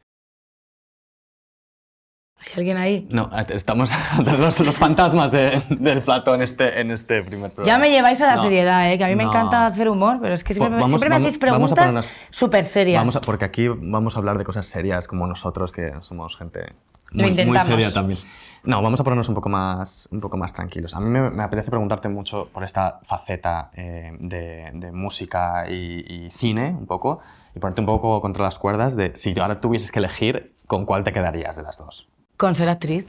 [2.47, 3.09] ¿Hay alguien ahí?
[3.13, 3.91] No, estamos
[4.39, 7.77] los, los fantasmas de- del plato en este, en este primer programa.
[7.77, 8.99] Ya me lleváis a la No, seriedad, ¿eh?
[8.99, 9.31] que a mí me no.
[9.31, 11.75] encanta hacer humor, pero es que siempre, me- Vamos- siempre me vamos- hacéis vamos a
[11.77, 13.01] preguntas súper serias.
[13.01, 16.73] Vamos a- porque aquí vamos a hablar de cosas serias como nosotros, que somos gente
[17.13, 18.19] Lo muy, muy seria también.
[18.65, 20.95] No, vamos a ponernos un poco más, un poco más tranquilos.
[20.95, 26.05] A mí me, me apetece preguntarte mucho por esta faceta eh, de, de música y,
[26.27, 27.19] y cine, un poco,
[27.57, 31.03] y ponerte un poco contra las cuerdas de si ahora tuvieses que elegir, ¿con cuál
[31.03, 32.09] te quedarías de las dos?
[32.43, 33.07] Con ser actriz.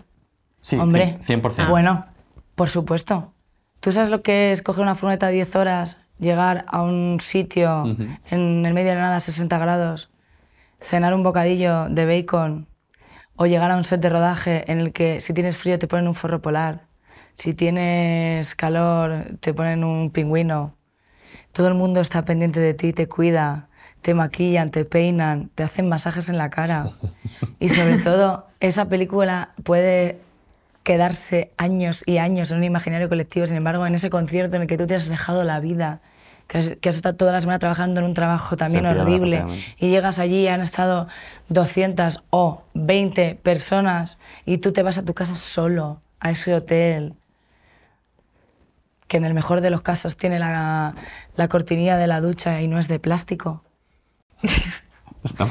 [0.62, 1.18] Sí, Hombre.
[1.26, 1.68] 100%.
[1.68, 2.06] Bueno,
[2.54, 3.34] por supuesto.
[3.80, 7.84] ¿Tú sabes lo que es coger una furgoneta 10 horas, llegar a un sitio
[8.30, 10.12] en el medio de la nada, 60 grados,
[10.80, 12.68] cenar un bocadillo de bacon
[13.36, 16.08] o llegar a un set de rodaje en el que si tienes frío te ponen
[16.08, 16.86] un forro polar,
[17.36, 20.78] si tienes calor te ponen un pingüino,
[21.54, 23.68] todo el mundo está pendiente de ti, te cuida,
[24.04, 26.92] te maquillan, te peinan, te hacen masajes en la cara.
[27.60, 30.20] Y sobre todo, esa película puede
[30.84, 33.48] quedarse años y años en un imaginario colectivo.
[33.48, 36.02] Sin embargo, en ese concierto en el que tú te has dejado la vida,
[36.48, 39.46] que has, que has estado toda la semana trabajando en un trabajo también horrible,
[39.78, 41.08] y llegas allí y han estado
[41.48, 47.16] 200 o 20 personas y tú te vas a tu casa solo, a ese hotel,
[49.08, 50.96] que en el mejor de los casos tiene la,
[51.36, 53.64] la cortinilla de la ducha y no es de plástico.
[55.24, 55.48] Está-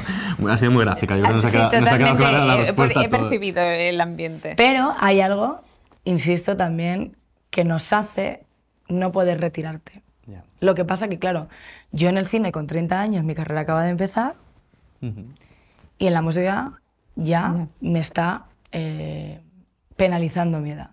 [0.49, 2.45] ha sido muy gráfica, yo creo que nos ha Sí, quedado, nos ha quedado clara
[2.45, 3.01] la he- respuesta.
[3.01, 3.21] He todo.
[3.21, 4.53] percibido el ambiente.
[4.55, 5.61] Pero hay algo,
[6.03, 7.15] insisto también,
[7.49, 8.43] que nos hace
[8.87, 10.01] no poder retirarte.
[10.59, 11.49] Lo que pasa que, claro,
[11.91, 14.35] yo en el cine con 30 años, mi carrera acaba de empezar,
[15.01, 16.73] y en la música
[17.15, 19.41] ya me está eh,
[19.97, 20.91] penalizando mi edad.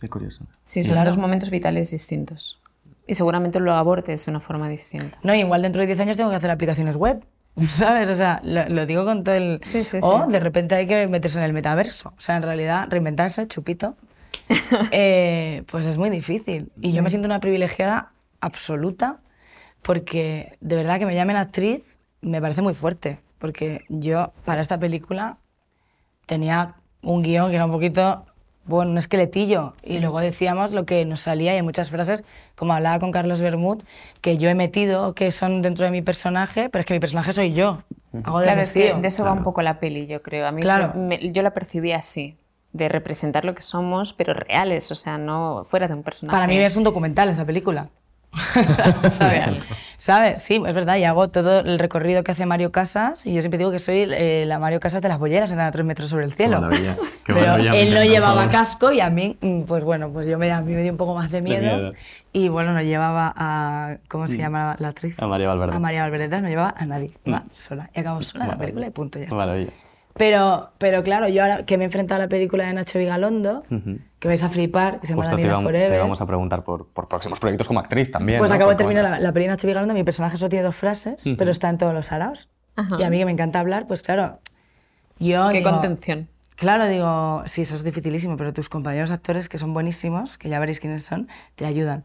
[0.00, 0.44] Qué curioso.
[0.64, 1.10] Sí, son Claro.
[1.10, 2.58] dos momentos vitales distintos.
[3.06, 5.18] Y seguramente lo abordes de una forma distinta.
[5.22, 7.24] No, igual dentro de 10 años tengo que hacer aplicaciones web,
[7.68, 8.10] ¿sabes?
[8.10, 9.60] O sea, lo, lo digo con todo el...
[9.62, 10.32] Sí, sí, o sí.
[10.32, 12.12] de repente hay que meterse en el metaverso.
[12.16, 13.96] O sea, en realidad, reinventarse, chupito,
[14.90, 16.72] eh, pues es muy difícil.
[16.80, 19.16] Y yo me siento una privilegiada absoluta
[19.82, 23.20] porque de verdad que me llamen actriz me parece muy fuerte.
[23.38, 25.38] Porque yo, para esta película,
[26.26, 28.26] tenía un guion que era un poquito,
[28.66, 29.74] bueno, un esqueletillo.
[29.82, 32.24] Y luego decíamos lo que nos salía y hay muchas frases,
[32.54, 33.82] como hablaba con Carlos Bermud,
[34.20, 37.32] que yo he metido, que son dentro de mi personaje, pero es que mi personaje
[37.32, 37.82] soy yo.
[38.24, 40.46] Hago de Claro, es que de eso va un poco la peli, yo creo.
[40.46, 40.92] A mí Claro.
[40.92, 42.36] se- me- yo la percibí así,
[42.72, 46.34] de representar lo que somos, pero reales, o sea, no fuera de un personaje.
[46.36, 47.88] Para mí es un documental esa película.
[49.98, 50.42] ¿Sabes?
[50.42, 50.96] Sí, es verdad.
[50.96, 53.24] Y hago todo el recorrido que hace Mario Casas.
[53.26, 55.70] Y yo siempre digo que soy eh, la Mario Casas de las bolleras, en a
[55.70, 56.60] tres metros sobre el cielo.
[56.60, 60.26] maravilla, qué Pero maravilla, él no llevaba casco y a mí, mm, pues bueno, pues
[60.26, 61.62] yo me, a mí me dio un poco más de miedo.
[61.76, 61.92] miedo.
[62.32, 63.96] Y bueno, no llevaba a.
[64.08, 65.18] ¿Cómo se llama la actriz?
[65.18, 65.74] A María Valverde.
[65.74, 67.12] A María Valverde, no llevaba a nadie.
[67.24, 67.90] Iba sola.
[67.94, 68.60] Y acabó sola la Maravilla.
[68.64, 69.36] película y punto, ya está.
[69.36, 69.70] Maravilla.
[70.16, 73.64] Pero, pero claro, yo ahora que me he enfrentado a la película de Nacho Vigalondo,
[74.18, 75.90] que vais a flipar, que se llama íbamos, Forever.
[75.90, 78.38] te íbamos a preguntar por, por próximos proyectos como actriz también.
[78.38, 78.54] Pues ¿no?
[78.56, 81.22] acabo de terminar la, la peli de Nacho Vigalondo, mi personaje solo tiene dos frases,
[81.36, 82.48] pero está en todos los araos.
[82.76, 82.96] Ajá.
[82.98, 84.38] Y a mí que me encanta hablar, pues claro,
[85.18, 86.28] yo Qué digo- contención.
[86.56, 90.58] Claro, digo, sí, eso es dificilísimo, pero tus compañeros actores, que son buenísimos, que ya
[90.58, 92.02] veréis quiénes son, te ayudan.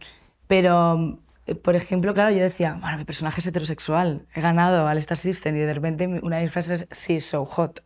[0.47, 4.97] Pero, eh, por ejemplo, claro, yo decía, bueno, mi personaje es heterosexual, he ganado al
[4.97, 7.80] Star System y de repente una de mis frases es, sí, so hot.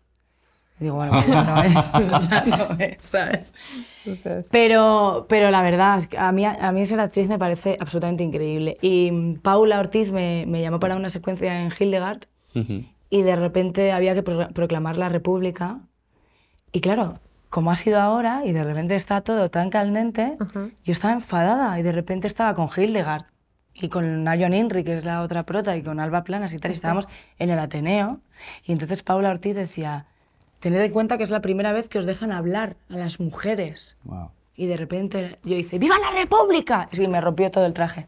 [0.80, 1.92] Digo, bueno, pues ya no es,
[2.30, 3.54] ya no es, ¿sabes?
[4.52, 8.24] Pero, pero la verdad, es que a mí, a mí ser actriz me parece absolutamente
[8.24, 8.78] increíble.
[8.82, 12.24] Y Paula Ortiz me, me llamó para una secuencia en Hildegard
[13.10, 15.80] y de repente había que pro- proclamar la República.
[16.72, 20.36] Y claro, como ha sido ahora y de repente está todo tan candente,
[20.84, 23.26] yo estaba enfadada y de repente estaba con Hildegard
[23.74, 26.72] y con Nayon Inri, que es la otra prota, y con Alba Planas y tal,
[26.72, 27.08] y estábamos
[27.40, 28.20] en el Ateneo.
[28.66, 30.06] Y entonces Paula Ortiz decía,
[30.66, 33.98] tened en cuenta que es la primera vez que os dejan hablar a las mujeres.
[34.04, 34.32] Wow.
[34.56, 36.90] Y de repente yo hice, ¡Viva la República!
[36.92, 38.08] Y me rompió todo el traje.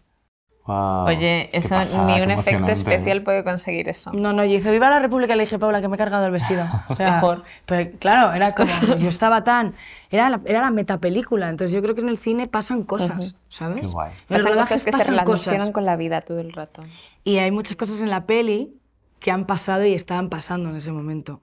[0.66, 1.06] Wow.
[1.06, 4.12] Oye, eso pasada, ni un efecto especial puede conseguir eso.
[4.12, 6.26] No, no, yo hice Viva la República y le dije, Paula, que me he cargado
[6.26, 6.66] el vestido.
[6.90, 7.44] O sea, Mejor.
[7.68, 8.68] Pero claro, era como,
[8.98, 9.76] yo estaba tan,
[10.10, 13.82] era la, era la metapelícula, entonces yo creo que en el cine pasan cosas, ¿sabes?
[13.82, 14.14] Qué guay.
[14.28, 15.74] Pasan cosas que se pasan relacionan cosas.
[15.74, 16.82] con la vida todo el rato.
[17.24, 18.74] Y hay muchas cosas en la peli
[19.20, 21.40] que han pasado y estaban pasando en ese momento.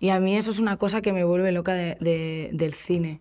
[0.00, 3.20] Y a mí eso es una cosa que me vuelve loca de- de- del cine,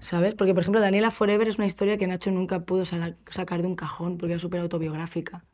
[0.00, 0.34] ¿sabes?
[0.34, 3.76] Porque, por ejemplo, Daniela Forever es una historia que Nacho nunca pudo sacar de un
[3.76, 5.44] cajón porque era súper autobiográfica.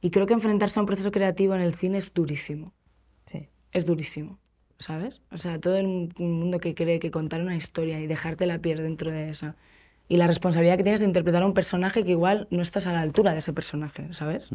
[0.00, 2.72] Y creo que enfrentarse a un proceso creativo en el cine es durísimo.
[3.24, 3.48] Sí.
[3.72, 4.38] Es durísimo,
[4.78, 5.20] ¿sabes?
[5.30, 5.86] O sea, todo el
[6.18, 9.56] mundo que cree que contar una historia y dejarte la piel dentro de esa.
[10.08, 12.92] Y la responsabilidad que tienes de interpretar a un personaje que igual no estás a
[12.92, 14.48] la altura de ese personaje, ¿sabes?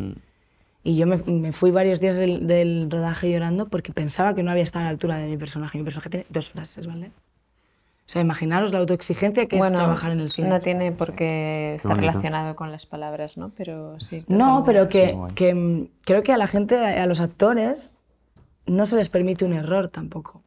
[0.85, 4.51] Y yo me, me fui varios días del, del rodaje llorando porque pensaba que no
[4.51, 5.79] había estado a la altura de mi personaje.
[5.79, 7.07] Mi personaje tiene dos frases, ¿vale?
[7.07, 10.47] O sea, imaginaros la autoexigencia que es trabajar en el cine.
[10.47, 13.49] no tiene por qué estar relacionado con las palabras, ¿no?
[13.57, 14.25] Pero sí.
[14.27, 17.95] No, pero que, que, mm, creo que a la gente, a los actores,
[18.67, 20.43] no se les permite un error tampoco.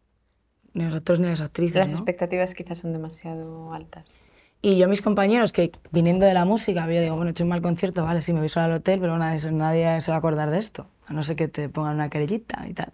[0.72, 1.74] ni a los actores ni a las actrices.
[1.74, 1.96] Las ¿no?
[1.96, 4.20] expectativas quizás son demasiado altas.
[4.60, 7.50] Y yo, mis compañeros, que viniendo de la música, yo digo, bueno, he hecho un
[7.50, 10.18] mal concierto, vale, sí, me voy solo al hotel, pero nadie, nadie se va a
[10.18, 12.92] acordar de esto, a no ser que te pongan una querellita y tal.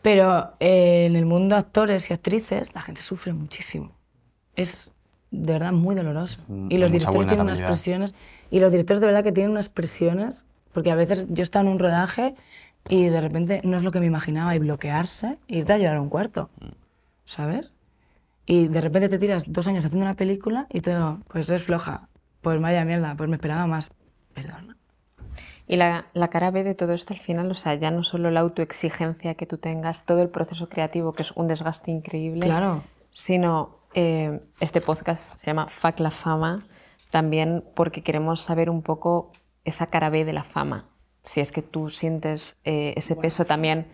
[0.00, 3.92] Pero eh, en el mundo actores y actrices, la gente sufre muchísimo.
[4.56, 4.90] Es
[5.30, 6.42] de verdad muy doloroso.
[6.48, 8.14] Mm, Y los directores tienen unas presiones,
[8.50, 11.72] y los directores de verdad que tienen unas presiones, porque a veces yo estaba en
[11.72, 12.34] un rodaje
[12.88, 15.96] y de repente no es lo que me imaginaba, y bloquearse, e irte a llorar
[15.96, 16.48] a un cuarto,
[17.26, 17.70] ¿sabes?
[18.46, 22.08] Y de repente te tiras dos años haciendo una película y todo, pues es floja,
[22.40, 23.90] pues vaya mierda, pues me esperaba más.
[24.34, 24.76] Perdón.
[25.66, 28.30] Y la, la cara B de todo esto al final, o sea, ya no solo
[28.32, 32.82] la autoexigencia que tú tengas, todo el proceso creativo, que es un desgaste increíble, Claro.
[33.10, 36.66] sino eh, este podcast se llama Fuck la fama,
[37.10, 39.32] también porque queremos saber un poco
[39.64, 40.88] esa cara B de la fama.
[41.22, 43.86] Si es que tú sientes eh, ese peso también.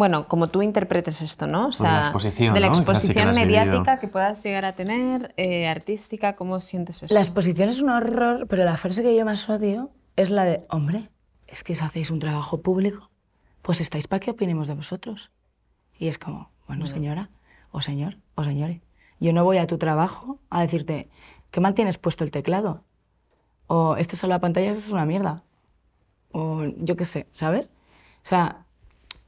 [0.00, 1.64] Bueno, como tú interpretes esto, ¿no?
[1.64, 3.46] O Pues de la sea, exposición, de la que exposición vivido.
[3.46, 7.14] mediática que puedas llegar a tener, eh, artística, ¿cómo sientes eso?
[7.14, 10.64] La exposición es un horror, pero la frase que yo más odio es la de,
[10.70, 11.10] hombre,
[11.46, 13.10] es que si hacéis un trabajo público,
[13.60, 15.32] pues estáis para que opinemos de vosotros.
[15.98, 17.28] Y es como, bueno, señora,
[17.70, 18.80] o señor, o señores,
[19.18, 21.10] yo no voy a tu trabajo a decirte,
[21.50, 22.84] qué mal tienes puesto el teclado.
[23.66, 25.44] O este solo la pantalla, esto es una mierda.
[26.32, 27.68] O yo qué sé, ¿sabes?
[28.24, 28.64] O sea,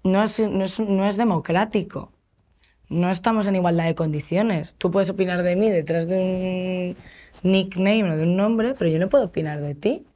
[0.05, 2.12] no es, no es, no es democrático.
[2.88, 4.75] No estamos en igualdad de condiciones.
[4.77, 6.17] Tú puedes opinar de mí detrás de
[7.43, 10.07] un nickname o de un nombre, pero yo no puedo opinar de ti.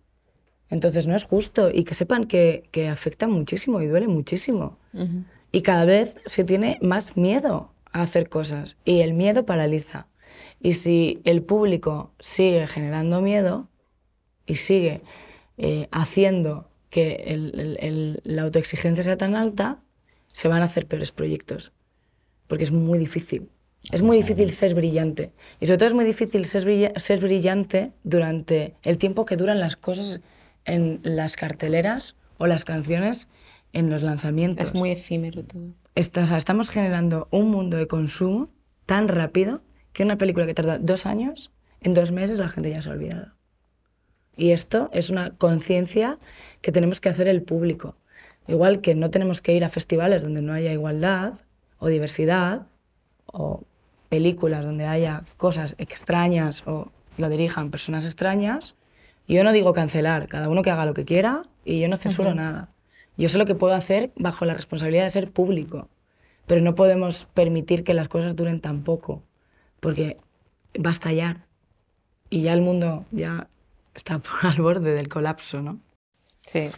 [0.68, 1.70] Entonces no es justo.
[1.72, 4.78] Y que sepan que, que afecta muchísimo y duele muchísimo.
[5.52, 8.76] Y cada vez se tiene más miedo a hacer cosas.
[8.84, 10.08] Y el miedo paraliza.
[10.60, 13.68] Y si el público sigue generando miedo
[14.44, 15.02] y sigue
[15.56, 19.80] eh, haciendo que el- el- el- la autoexigencia sea tan alta,
[20.32, 21.72] se van a hacer peores proyectos.
[22.46, 23.48] Porque es muy difícil.
[23.92, 25.32] Es muy difícil ser brillante.
[25.60, 29.60] Y sobre todo es muy difícil ser, brilla- ser brillante durante el tiempo que duran
[29.60, 30.20] las cosas
[30.64, 33.28] en las carteleras o las canciones
[33.72, 34.68] en los lanzamientos.
[34.68, 35.74] Es muy efímero todo.
[35.94, 38.50] Esta- o sea, estamos generando un mundo de consumo
[38.86, 42.82] tan rápido que una película que tarda dos años, en dos meses la gente ya
[42.82, 43.35] se ha olvidado.
[44.36, 46.18] Y esto es una conciencia
[46.60, 47.96] que tenemos que hacer el público.
[48.46, 51.34] Igual que no tenemos que ir a festivales donde no haya igualdad
[51.78, 52.66] o diversidad,
[53.26, 53.62] o
[54.08, 58.76] películas donde haya cosas extrañas o lo dirijan personas extrañas,
[59.28, 62.34] yo no digo cancelar, cada uno que haga lo que quiera y yo no censuro
[62.34, 62.68] nada.
[63.16, 65.88] Yo sé lo que puedo hacer bajo la responsabilidad de ser público,
[66.46, 69.22] pero no podemos permitir que las cosas duren tan poco,
[69.80, 70.18] porque
[70.76, 71.46] va a estallar
[72.30, 73.48] y ya el mundo ya
[73.96, 75.78] está por al borde del colapso, ¿no?
[76.42, 76.70] Sí.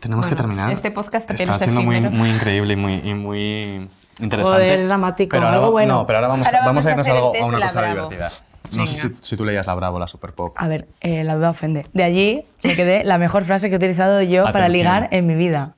[0.00, 0.70] Tenemos que Bueno, terminar.
[0.72, 3.88] este podcast Está es siendo muy, muy increíble y muy, y muy
[4.20, 4.42] interesante.
[4.60, 5.94] Joder, dramático, Pero ahora algo va- bueno.
[5.94, 7.94] No, pero ahora vamos, Ahora vamos vamos a irnos a, algo, a una cosa Bravo.
[8.10, 8.28] divertida.
[8.76, 10.54] No sé si, si tú leías la Bravo, la Super Pop.
[10.56, 11.86] A ver, eh, la duda ofende.
[11.94, 14.72] De allí me quedé la mejor frase que he utilizado yo para Atención.
[14.72, 15.74] ligar en mi vida.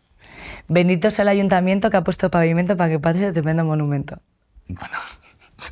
[0.69, 4.19] Bendito sea el ayuntamiento que ha puesto pavimento para que pase este tremendo monumento.
[4.69, 4.95] Bueno,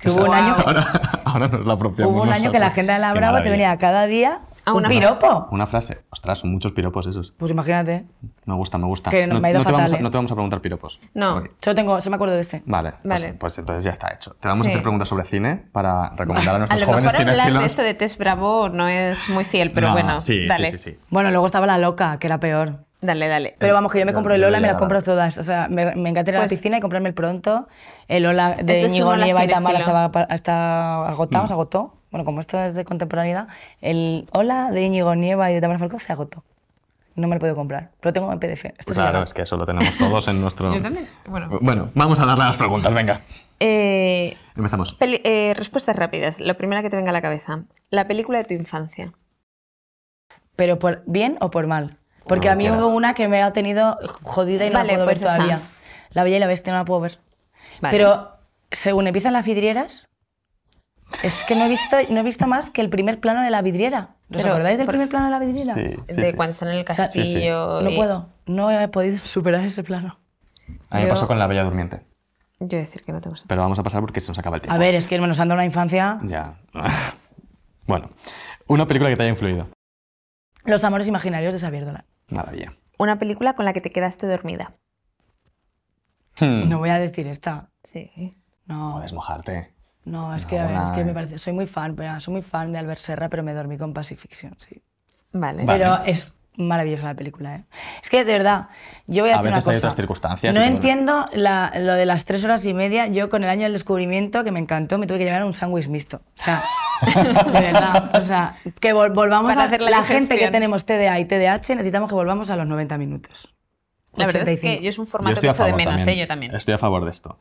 [0.00, 0.86] Que hubo un año, ahora,
[1.24, 3.76] ahora nos la hubo un año que la agenda de la Qué Brava te venía
[3.78, 5.48] cada día Ah, un una piropo.
[5.50, 6.02] Una frase.
[6.10, 7.32] Ostras, son muchos piropos esos.
[7.36, 8.04] Pues imagínate.
[8.44, 9.10] Me gusta, me gusta.
[9.10, 10.02] Que no, me ha ido no te vamos a, fatal, ¿eh?
[10.02, 11.00] no te vamos a preguntar piropos.
[11.14, 11.36] No.
[11.38, 11.50] Ok.
[11.62, 12.62] Solo tengo, se me acuerdo de ese.
[12.66, 13.34] Vale, pues- Vale.
[13.34, 14.36] Pues, entonces ya está hecho.
[14.40, 14.70] Te vamos Sí.
[14.70, 17.66] a hacer preguntas sobre cine para recomendar a A nuestros lo jóvenes mejor hablar de
[17.66, 20.70] esto de Tess Bravo no es muy fiel, pero No, bueno, sí, dale.
[20.70, 20.98] sí, sí, sí.
[21.10, 22.84] Bueno, luego estaba la loca, que era peor.
[23.00, 23.54] Dale, dale.
[23.60, 25.38] Pero vamos, que yo me yo- compro el yo Lola y me las compro todas.
[25.38, 27.68] O sea, me, me encanta ir a la Pues- piscina y comprarme el pronto.
[28.08, 31.46] El Lola de Íñigo Nieva y Tamara estaba, está agotado, Mm.
[31.46, 31.94] se agotó.
[32.10, 33.48] Bueno, como esto es de contemporaneidad,
[33.80, 36.42] el Hola de Íñigo Nieva y de Tamara Falcón se agotó.
[37.14, 38.66] No me lo puedo comprar, pero tengo en PDF.
[38.66, 40.72] Esto es Claro, es que eso lo tenemos todos en nuestro...
[40.72, 41.08] Yo también.
[41.26, 41.48] Bueno.
[41.60, 43.22] Bueno, vamos a darle a las preguntas, venga.
[43.58, 44.92] Eh, Empezamos.
[44.94, 46.38] peli- eh, respuestas rápidas.
[46.40, 47.64] La primera que te venga a la cabeza.
[47.90, 49.12] La película de tu infancia.
[50.56, 51.96] Pero por bien o por mal.
[52.26, 52.80] Porque a mí quieras.
[52.86, 55.36] hubo una que me ha tenido jodida y no Vale, la puedo pues ver esa.
[55.36, 55.60] todavía.
[56.10, 57.18] La Bella y la Bestia no la puedo ver.
[57.80, 57.96] Vale.
[57.96, 58.30] Pero
[58.70, 60.06] según empiezan las vidrieras,
[61.22, 63.62] es que no he visto, no he visto más que el primer plano de la
[63.62, 64.14] vidriera.
[64.34, 65.74] ¿Os acordáis del por- primer plano de la vidriera?
[65.74, 66.36] Sí, sí, de sí.
[66.36, 67.32] cuando están en el sea, sí, sí.
[67.34, 67.80] castillo.
[67.80, 70.18] No y- puedo, no he podido superar ese plano.
[70.90, 72.02] A mí me Yo- pasó con La Bella Durmiente.
[72.60, 73.46] Yo decir que no te gusta.
[73.48, 74.74] Pero vamos a pasar porque se nos acaba el tiempo.
[74.74, 76.18] A ver, es que nos han dado una infancia.
[76.24, 76.58] Ya.
[77.86, 78.10] bueno,
[78.66, 79.68] una película que te haya influido.
[80.64, 82.04] Los amores imaginarios de Xavier Dolan.
[82.28, 82.74] Maravilla.
[82.98, 84.74] Una película con la que te quedaste dormida.
[86.40, 87.70] Hmm, No voy a decir esta.
[87.84, 88.32] Sí.
[88.66, 89.72] No, Puedes mojarte.
[90.10, 92.42] No, es que, a ver, es que me parece, soy muy fan, pero soy muy
[92.42, 94.82] fan de Albert Serra, pero me dormí con Pacifiction, sí.
[95.32, 95.64] Vale.
[95.64, 95.78] Vale.
[95.78, 97.64] Pero es maravillosa la película, ¿eh?
[98.02, 98.68] Es que, de verdad,
[99.06, 99.86] yo voy a, A decir una veces hay cosa.
[99.86, 100.66] otras circunstancias No ¿no?
[100.66, 103.06] entiendo la- lo de las tres horas y media.
[103.06, 105.86] Yo, con el año del descubrimiento, que me encantó, me tuve que llevar un sándwich
[105.88, 106.16] mixto.
[106.16, 106.64] O sea,
[107.46, 108.10] de verdad.
[108.16, 109.66] O sea, que vol- volvamos Para a...
[109.66, 112.98] hacer la La, gente que tenemos TDA y TDAH necesitamos que volvamos a los 90
[112.98, 113.54] minutos.
[114.16, 114.82] La verdad es que 85.
[114.82, 116.18] yo es un formato que a echo de menos, también.
[116.18, 116.20] ¿eh?
[116.22, 116.54] Yo también.
[116.56, 117.38] Estoy a favor de esto.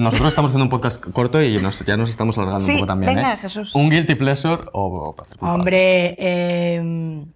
[0.00, 2.86] Nosotros estamos haciendo un podcast corto y nos- ya nos estamos alargando Sí, un poco
[2.86, 3.14] también.
[3.14, 3.36] venga, ¿eh?
[3.36, 3.74] Jesús.
[3.74, 5.58] Un guilty pleasure o, o placer culpable.
[5.60, 7.26] Hombre, eh,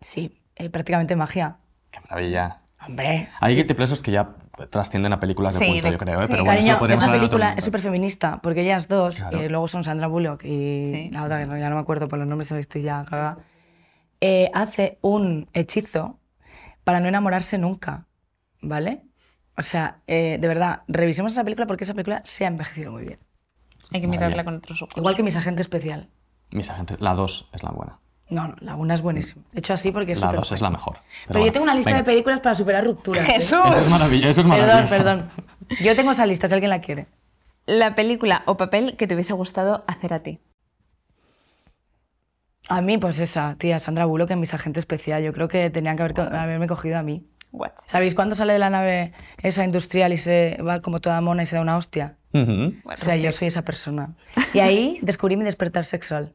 [0.00, 1.56] sí, eh, prácticamente magia.
[1.90, 2.60] Qué maravilla.
[2.86, 3.28] Hombre.
[3.40, 4.34] Hay guilty pleasures que ya
[4.70, 6.20] trascienden a películas de Sí, culto, de- yo creo, ¿eh?
[6.20, 6.26] sí.
[6.28, 9.38] pero bueno, Cariño, eso esa película es súper feminista, porque ellas dos, Claro.
[9.38, 11.08] que luego son Sandra Bullock y Sí.
[11.10, 13.38] la otra, que no- ya no me acuerdo por los nombres, estoy ya cagada,
[14.20, 16.18] eh, hace un hechizo
[16.84, 18.06] para no enamorarse nunca,
[18.60, 19.02] ¿vale?
[19.56, 23.02] O sea, eh, de verdad, revisemos esa película porque esa película se ha envejecido muy
[23.04, 23.18] bien.
[23.92, 24.26] Hay que Maravilla.
[24.28, 24.96] mirarla con otros ojos.
[24.96, 26.08] Igual que Mis Agente Especial.
[26.50, 28.00] Mis agentes, la 2 es la buena.
[28.30, 29.44] No, no, la una es buenísima.
[29.52, 30.98] De hecho, así porque es La súper 2 es la mejor.
[31.26, 32.02] Pero, yo bueno, tengo una lista venga.
[32.02, 33.28] de películas para superar rupturas.
[33.28, 33.34] ¿eh?
[33.36, 34.30] Eso es maravilloso.
[34.30, 34.96] Eso es Perdón, maravilloso.
[34.96, 35.30] perdón.
[35.82, 37.06] Yo tengo esa lista, si alguien la quiere.
[37.66, 40.40] La película o papel que te hubiese gustado hacer a ti.
[42.68, 45.22] A mí, pues esa, tía, Sandra Bullock en Mis Agente Especial.
[45.22, 47.26] Yo creo que tenían que haber, co- haberme cogido a mí.
[47.56, 47.72] What?
[47.88, 49.12] ¿Sabéis cuándo sale de la nave
[49.42, 52.16] esa industrial y se va como toda mona y se da una hostia?
[52.32, 52.74] Ujú.
[52.84, 54.16] O sea, yo soy esa persona.
[54.52, 56.34] Y ahí descubrí mi despertar sexual.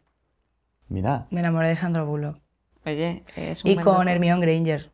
[0.88, 2.40] Mira, Me enamoré de Sandra Bullock.
[2.86, 4.10] Oye, es un Y con dato.
[4.10, 4.92] Hermione Granger.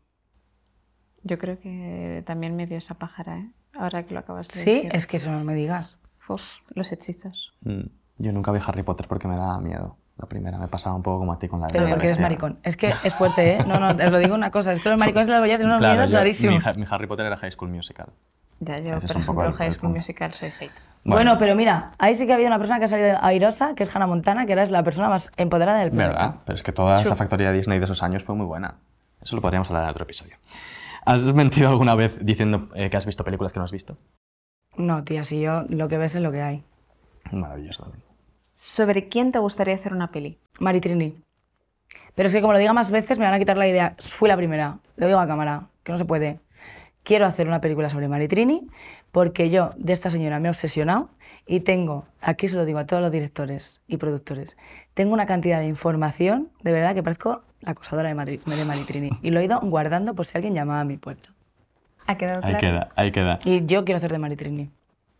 [1.23, 3.51] Yo creo que también me dio esa pájara, ¿eh?
[3.73, 4.95] Ahora que lo acabas de Sí, decir.
[4.95, 5.97] es que eso no me digas.
[6.27, 7.53] Uf, los hechizos.
[7.61, 7.81] mm,
[8.17, 9.97] yo nunca vi Harry Potter porque me daba miedo.
[10.17, 12.19] La primera me pasaba un poco como a ti con la de Pero porque eres
[12.19, 12.57] maricón.
[12.63, 13.63] Es que es fuerte, ¿eh?
[13.65, 14.71] No, no, te lo digo una cosa.
[14.71, 16.65] Es que los maricones de las boyas tienen unos Claro, miedos yo- rarísimos.
[16.77, 18.07] Mi, mi Harry Potter era High School Musical.
[18.61, 19.97] Ya, yo, Ese es por ejemplo, el- High School punto.
[19.97, 20.71] Musical soy hate.
[21.03, 23.83] Bueno, pero mira, ahí sí que ha habido una persona que ha salido airosa, que
[23.83, 26.17] es Hannah Montana, que era la persona más empoderada del planeta.
[26.17, 26.35] ¿Verdad?
[26.45, 28.75] Pero es que toda esa factoría Disney de esos años fue muy buena.
[29.21, 30.35] Eso lo podríamos hablar en otro episodio.
[31.05, 33.97] ¿Has mentido alguna vez diciendo eh, que has visto películas que no has visto?
[34.77, 36.63] No, tía, si yo lo que ves es lo que hay.
[37.31, 38.03] Maravilloso también.
[38.55, 40.37] ¿Sobre quién te gustaría hacer una peli?
[40.59, 41.15] Maritrini.
[42.15, 43.95] Pero es que como lo diga más veces me van a quitar la idea.
[43.99, 44.79] Fui la primera.
[44.95, 46.39] Lo digo a cámara, que no se puede.
[47.03, 48.65] Quiero hacer una película sobre Maritrini
[49.11, 51.09] porque yo de esta señora me he obsesionado
[51.45, 54.57] y tengo, aquí se lo digo a todos los directores y productores,
[54.93, 59.11] tengo una cantidad de información, de verdad, que parezco la acosadora de, Madri- de Maritrini.
[59.21, 61.29] Y lo he ido guardando por si alguien llamaba a mi puerta.
[62.07, 62.59] ¿Ha quedado Ahí claro?
[62.67, 63.39] queda, ahí queda.
[63.45, 64.69] Y yo quiero hacer de Maritrini.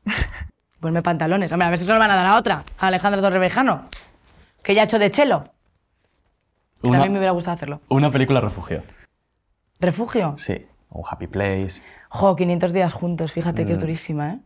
[0.86, 1.52] Ponme pantalones.
[1.52, 2.62] Hombre, a ver si se nos van a dar a otra.
[2.78, 3.86] A Alejandro Torrevejano,
[4.62, 5.44] que ya ha hecho de chelo.
[6.80, 7.82] Que Una, También me hubiera gustado hacerlo.
[7.90, 8.84] una película refugio.
[9.80, 10.36] ¿Refugio?
[10.38, 10.68] Sí.
[10.92, 11.82] Un Happy Place.
[12.10, 14.40] Jo, 500 días juntos, fíjate que es durísima, ¿eh?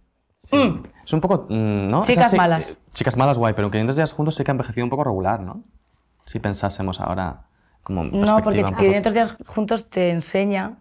[1.03, 2.03] Es un poco, mm, ¿no?
[2.05, 2.71] Chicas sí- malas.
[2.71, 5.41] eh, chicas malas, guay, pero 500 días juntos sí que ha envejecido un poco regular,
[5.41, 5.65] ¿no?
[6.25, 7.47] Si pensásemos ahora
[7.83, 10.77] como en No, porque poco- 500 días juntos te enseña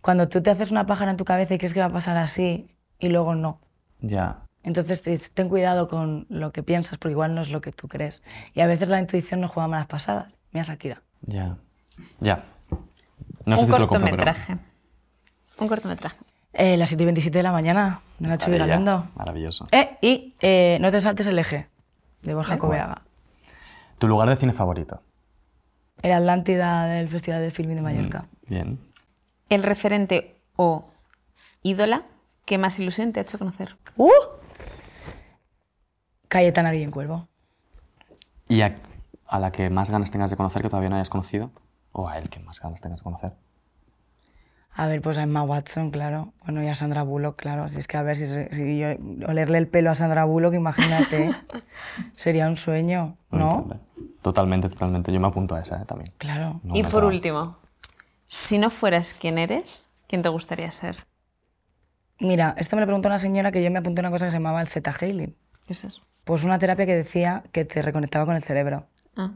[0.00, 2.16] cuando tú te haces una pájara en tu cabeza y crees que va a pasar
[2.16, 3.60] así y luego no.
[4.00, 4.40] Ya.
[4.64, 7.70] Entonces te dice, ten cuidado con lo que piensas porque igual no es lo que
[7.70, 8.22] tú crees.
[8.54, 10.32] Y a veces la intuición nos juega malas pasadas.
[10.52, 11.02] Mira Shakira.
[11.20, 11.58] Ya.
[12.18, 12.44] Ya.
[13.44, 14.16] No sé un si te lo compro, pero...
[14.16, 14.56] cortometraje.
[15.58, 16.16] Un cortometraje.
[16.54, 19.08] Eh, las 7 y 27 de la mañana, de Nacho Vigalondo.
[19.16, 19.66] Maravilloso.
[19.70, 21.68] Eh, y eh, No te saltes el eje,
[22.22, 23.02] de Borja Coveaga.
[23.98, 25.02] ¿Tu lugar de cine favorito?
[26.02, 28.26] El Atlántida del Festival de Filming de Mallorca.
[28.46, 28.78] Bien.
[29.50, 30.90] El referente o
[31.62, 32.04] ídola
[32.46, 33.76] que más ilusión te ha hecho conocer.
[33.96, 34.10] ¡Uh!
[36.28, 37.28] Cayetana Guillén Cuervo.
[38.48, 38.76] ¿Y a,
[39.26, 41.50] a la que más ganas tengas de conocer que todavía no hayas conocido?
[41.92, 43.32] ¿O a él que más ganas tengas de conocer?
[44.76, 46.32] A ver, pues a Emma Watson, claro.
[46.44, 47.68] Bueno, y a Sandra Bullock, claro.
[47.68, 48.88] Si es que a ver, si, se- si yo
[49.28, 51.30] olerle el pelo a Sandra Bullock, imagínate.
[52.12, 53.64] sería un sueño, ¿no?
[54.22, 55.12] Totalmente, totalmente.
[55.12, 56.12] Yo me apunto a esa eh, también.
[56.18, 56.60] Claro.
[56.64, 57.58] No y por último,
[58.26, 61.06] si no fueras quien eres, ¿quién te gustaría ser?
[62.18, 64.30] Mira, esto me lo preguntó una señora que yo me apunté a una cosa que
[64.32, 65.36] se llamaba el Z-Healing.
[65.66, 66.02] ¿Qué es eso?
[66.24, 68.86] Pues una terapia que decía que te reconectaba con el cerebro.
[69.16, 69.32] Ah,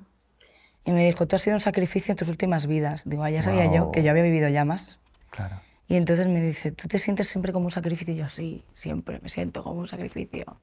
[0.85, 3.03] Y me dijo, tú has sido un sacrificio en tus últimas vidas.
[3.05, 4.99] Digo, ah, ya sabía yo que yo había vivido ya más.
[5.31, 5.61] Claro.
[5.87, 8.15] Y entonces me dice, ¿tú te sientes siempre como un sacrificio?
[8.15, 10.61] Y yo, sí, siempre me siento como un sacrificio.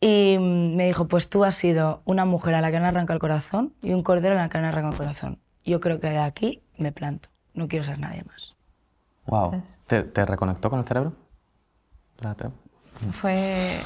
[0.00, 3.20] Y me dijo, pues tú has sido una mujer a la que han arrancado el
[3.20, 5.38] corazón y un cordero a la que han arrancado el corazón.
[5.64, 7.28] Yo creo que de aquí me planto.
[7.52, 8.54] No quiero ser nadie más.
[9.26, 9.62] Wow.
[9.86, 11.12] ¿Te, te reconectó con el cerebro?
[12.20, 12.34] La
[13.12, 13.80] fue...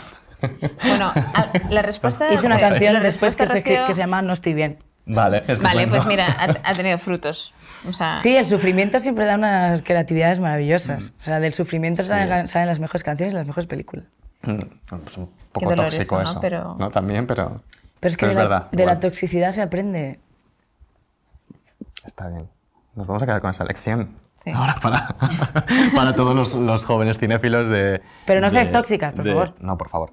[0.85, 2.33] Bueno, a- la respuesta...
[2.33, 4.55] Hice una canción la después que respuesta se, que, Rocío- que se llama No estoy
[4.55, 4.79] bien.
[5.07, 7.53] Vale, Vale, pues mira, ha, ha tenido frutos.
[7.87, 11.13] O sea, Sí, el sufrimiento siempre da unas creatividades maravillosas.
[11.19, 14.07] O sea, del sufrimiento salen, salen las mejores canciones y las mejores películas.
[14.43, 16.23] Mm, pues un poco tóxico ¿no?
[16.31, 16.41] eso.
[16.41, 17.61] Pero- No, también, pero...
[18.01, 18.71] Pero es que de, la, verdad.
[18.71, 20.21] de la toxicidad se aprende.
[22.05, 22.49] Está bien.
[22.95, 24.17] Nos vamos a quedar con esa lección.
[24.43, 24.51] Sí.
[24.51, 25.15] Ahora para,
[25.97, 28.03] para todos los, los jóvenes cinéfilos de...
[28.27, 29.55] Pero no de- seáis tóxicas, por de- favor.
[29.61, 30.11] No, por favor.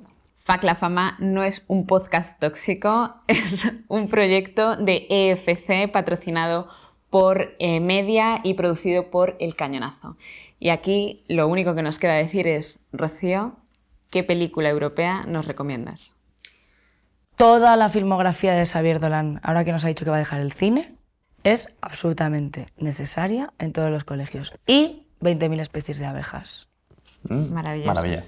[0.51, 6.67] Fac La Fama no es un podcast tóxico, es un proyecto de EFC patrocinado
[7.09, 10.17] por eh, Media y producido por El Cañonazo.
[10.59, 13.59] Y aquí lo único que nos queda decir es, Rocío,
[14.09, 16.17] ¿qué película europea nos recomiendas?
[17.37, 20.41] Toda la filmografía de Xavier Dolan, ahora que nos ha dicho que va a dejar
[20.41, 20.97] el cine,
[21.45, 24.53] es absolutamente necesaria en todos los colegios.
[24.67, 26.67] Y 20.000 especies de abejas.
[27.29, 27.87] Mm, Maravilloso.
[27.87, 28.23] Maravilla.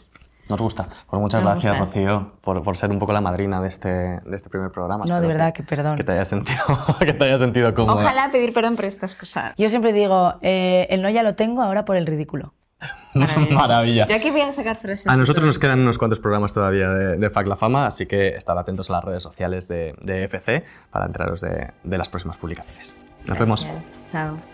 [0.49, 0.83] Nos gusta.
[1.09, 1.85] Pues muchas Nos gracias, gusta.
[1.85, 5.05] Rocío, por, por ser un poco la madrina de este, de este primer programa.
[5.05, 5.95] No, de Espero verdad, que perdón.
[5.95, 6.59] Que te hayas sentido,
[6.99, 7.95] que te hayas sentido cómoda.
[7.95, 9.53] Ojalá pedir perdón por estas cosas.
[9.57, 12.53] Yo siempre digo, eh, el no ya lo tengo ahora por el ridículo.
[13.13, 13.55] Maravilloso.
[13.55, 14.07] Maravilla.
[14.07, 15.07] Yo aquí voy a sacar frases.
[15.07, 18.29] A nosotros nos quedan unos cuantos programas todavía de, de FAC La Fama, así que
[18.29, 22.37] estad atentos a las redes sociales de, de FC para enteraros de, de las próximas
[22.37, 22.95] publicaciones.
[23.25, 23.63] Nos vemos.
[23.63, 23.85] Gracias.
[24.11, 24.52] Chao.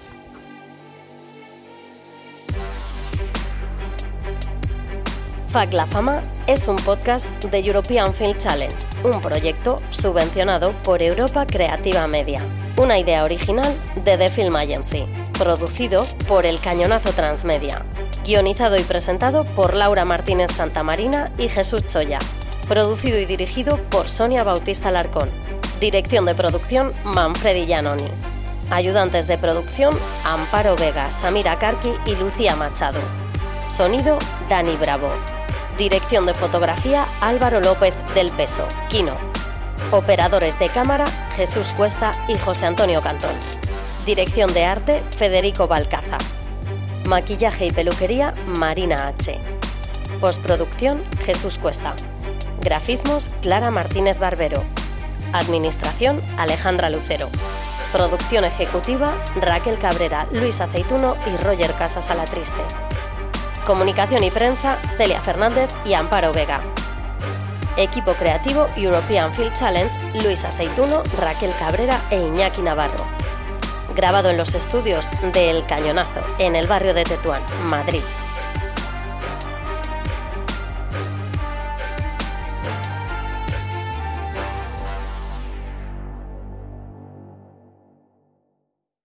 [5.52, 11.48] FAC La Fama es un podcast de European Film Challenge, un proyecto subvencionado por Europa
[11.48, 12.40] Creativa Media,
[12.78, 15.04] una idea original de The Film Agency,
[15.40, 17.84] producido por El Cañonazo Transmedia,
[18.24, 22.20] guionizado y presentado por Laura Martínez Santamarina y Jesús Choya,
[22.68, 25.32] producido y dirigido por Sonia Bautista Larcón,
[25.82, 28.08] dirección de producción Manfredi Giannoni.
[28.70, 33.00] Ayudantes de producción Amparo Vega, Samira Karki y Lucía Machado.
[33.66, 35.12] Sonido Dani Bravo.
[35.80, 39.14] Dirección de fotografía Álvaro López del Peso, Kino.
[39.92, 41.08] Operadores de cámara
[41.38, 43.32] Jesús Cuesta y José Antonio Cantón.
[44.06, 46.18] Dirección de arte Federico Balcaza.
[47.08, 49.40] Maquillaje y peluquería Marina H.
[50.20, 51.92] Postproducción Jesús Cuesta.
[52.60, 54.62] Grafismos Clara Martínez Barbero.
[55.32, 57.30] Administración Alejandra Lucero.
[57.94, 62.64] Producción ejecutiva Raquel Cabrera, Luis Aceituno y Roger Casas Alatriste.
[63.70, 66.64] Comunicación y prensa Celia Fernández y Amparo Vega.
[67.78, 69.94] Equipo creativo European Film Challenge
[70.24, 73.06] Luis Aceituno, Raquel Cabrera e Iñaki Navarro.
[73.96, 78.02] Grabado en los estudios de El Cañonazo, en el barrio de Tetuán, Madrid.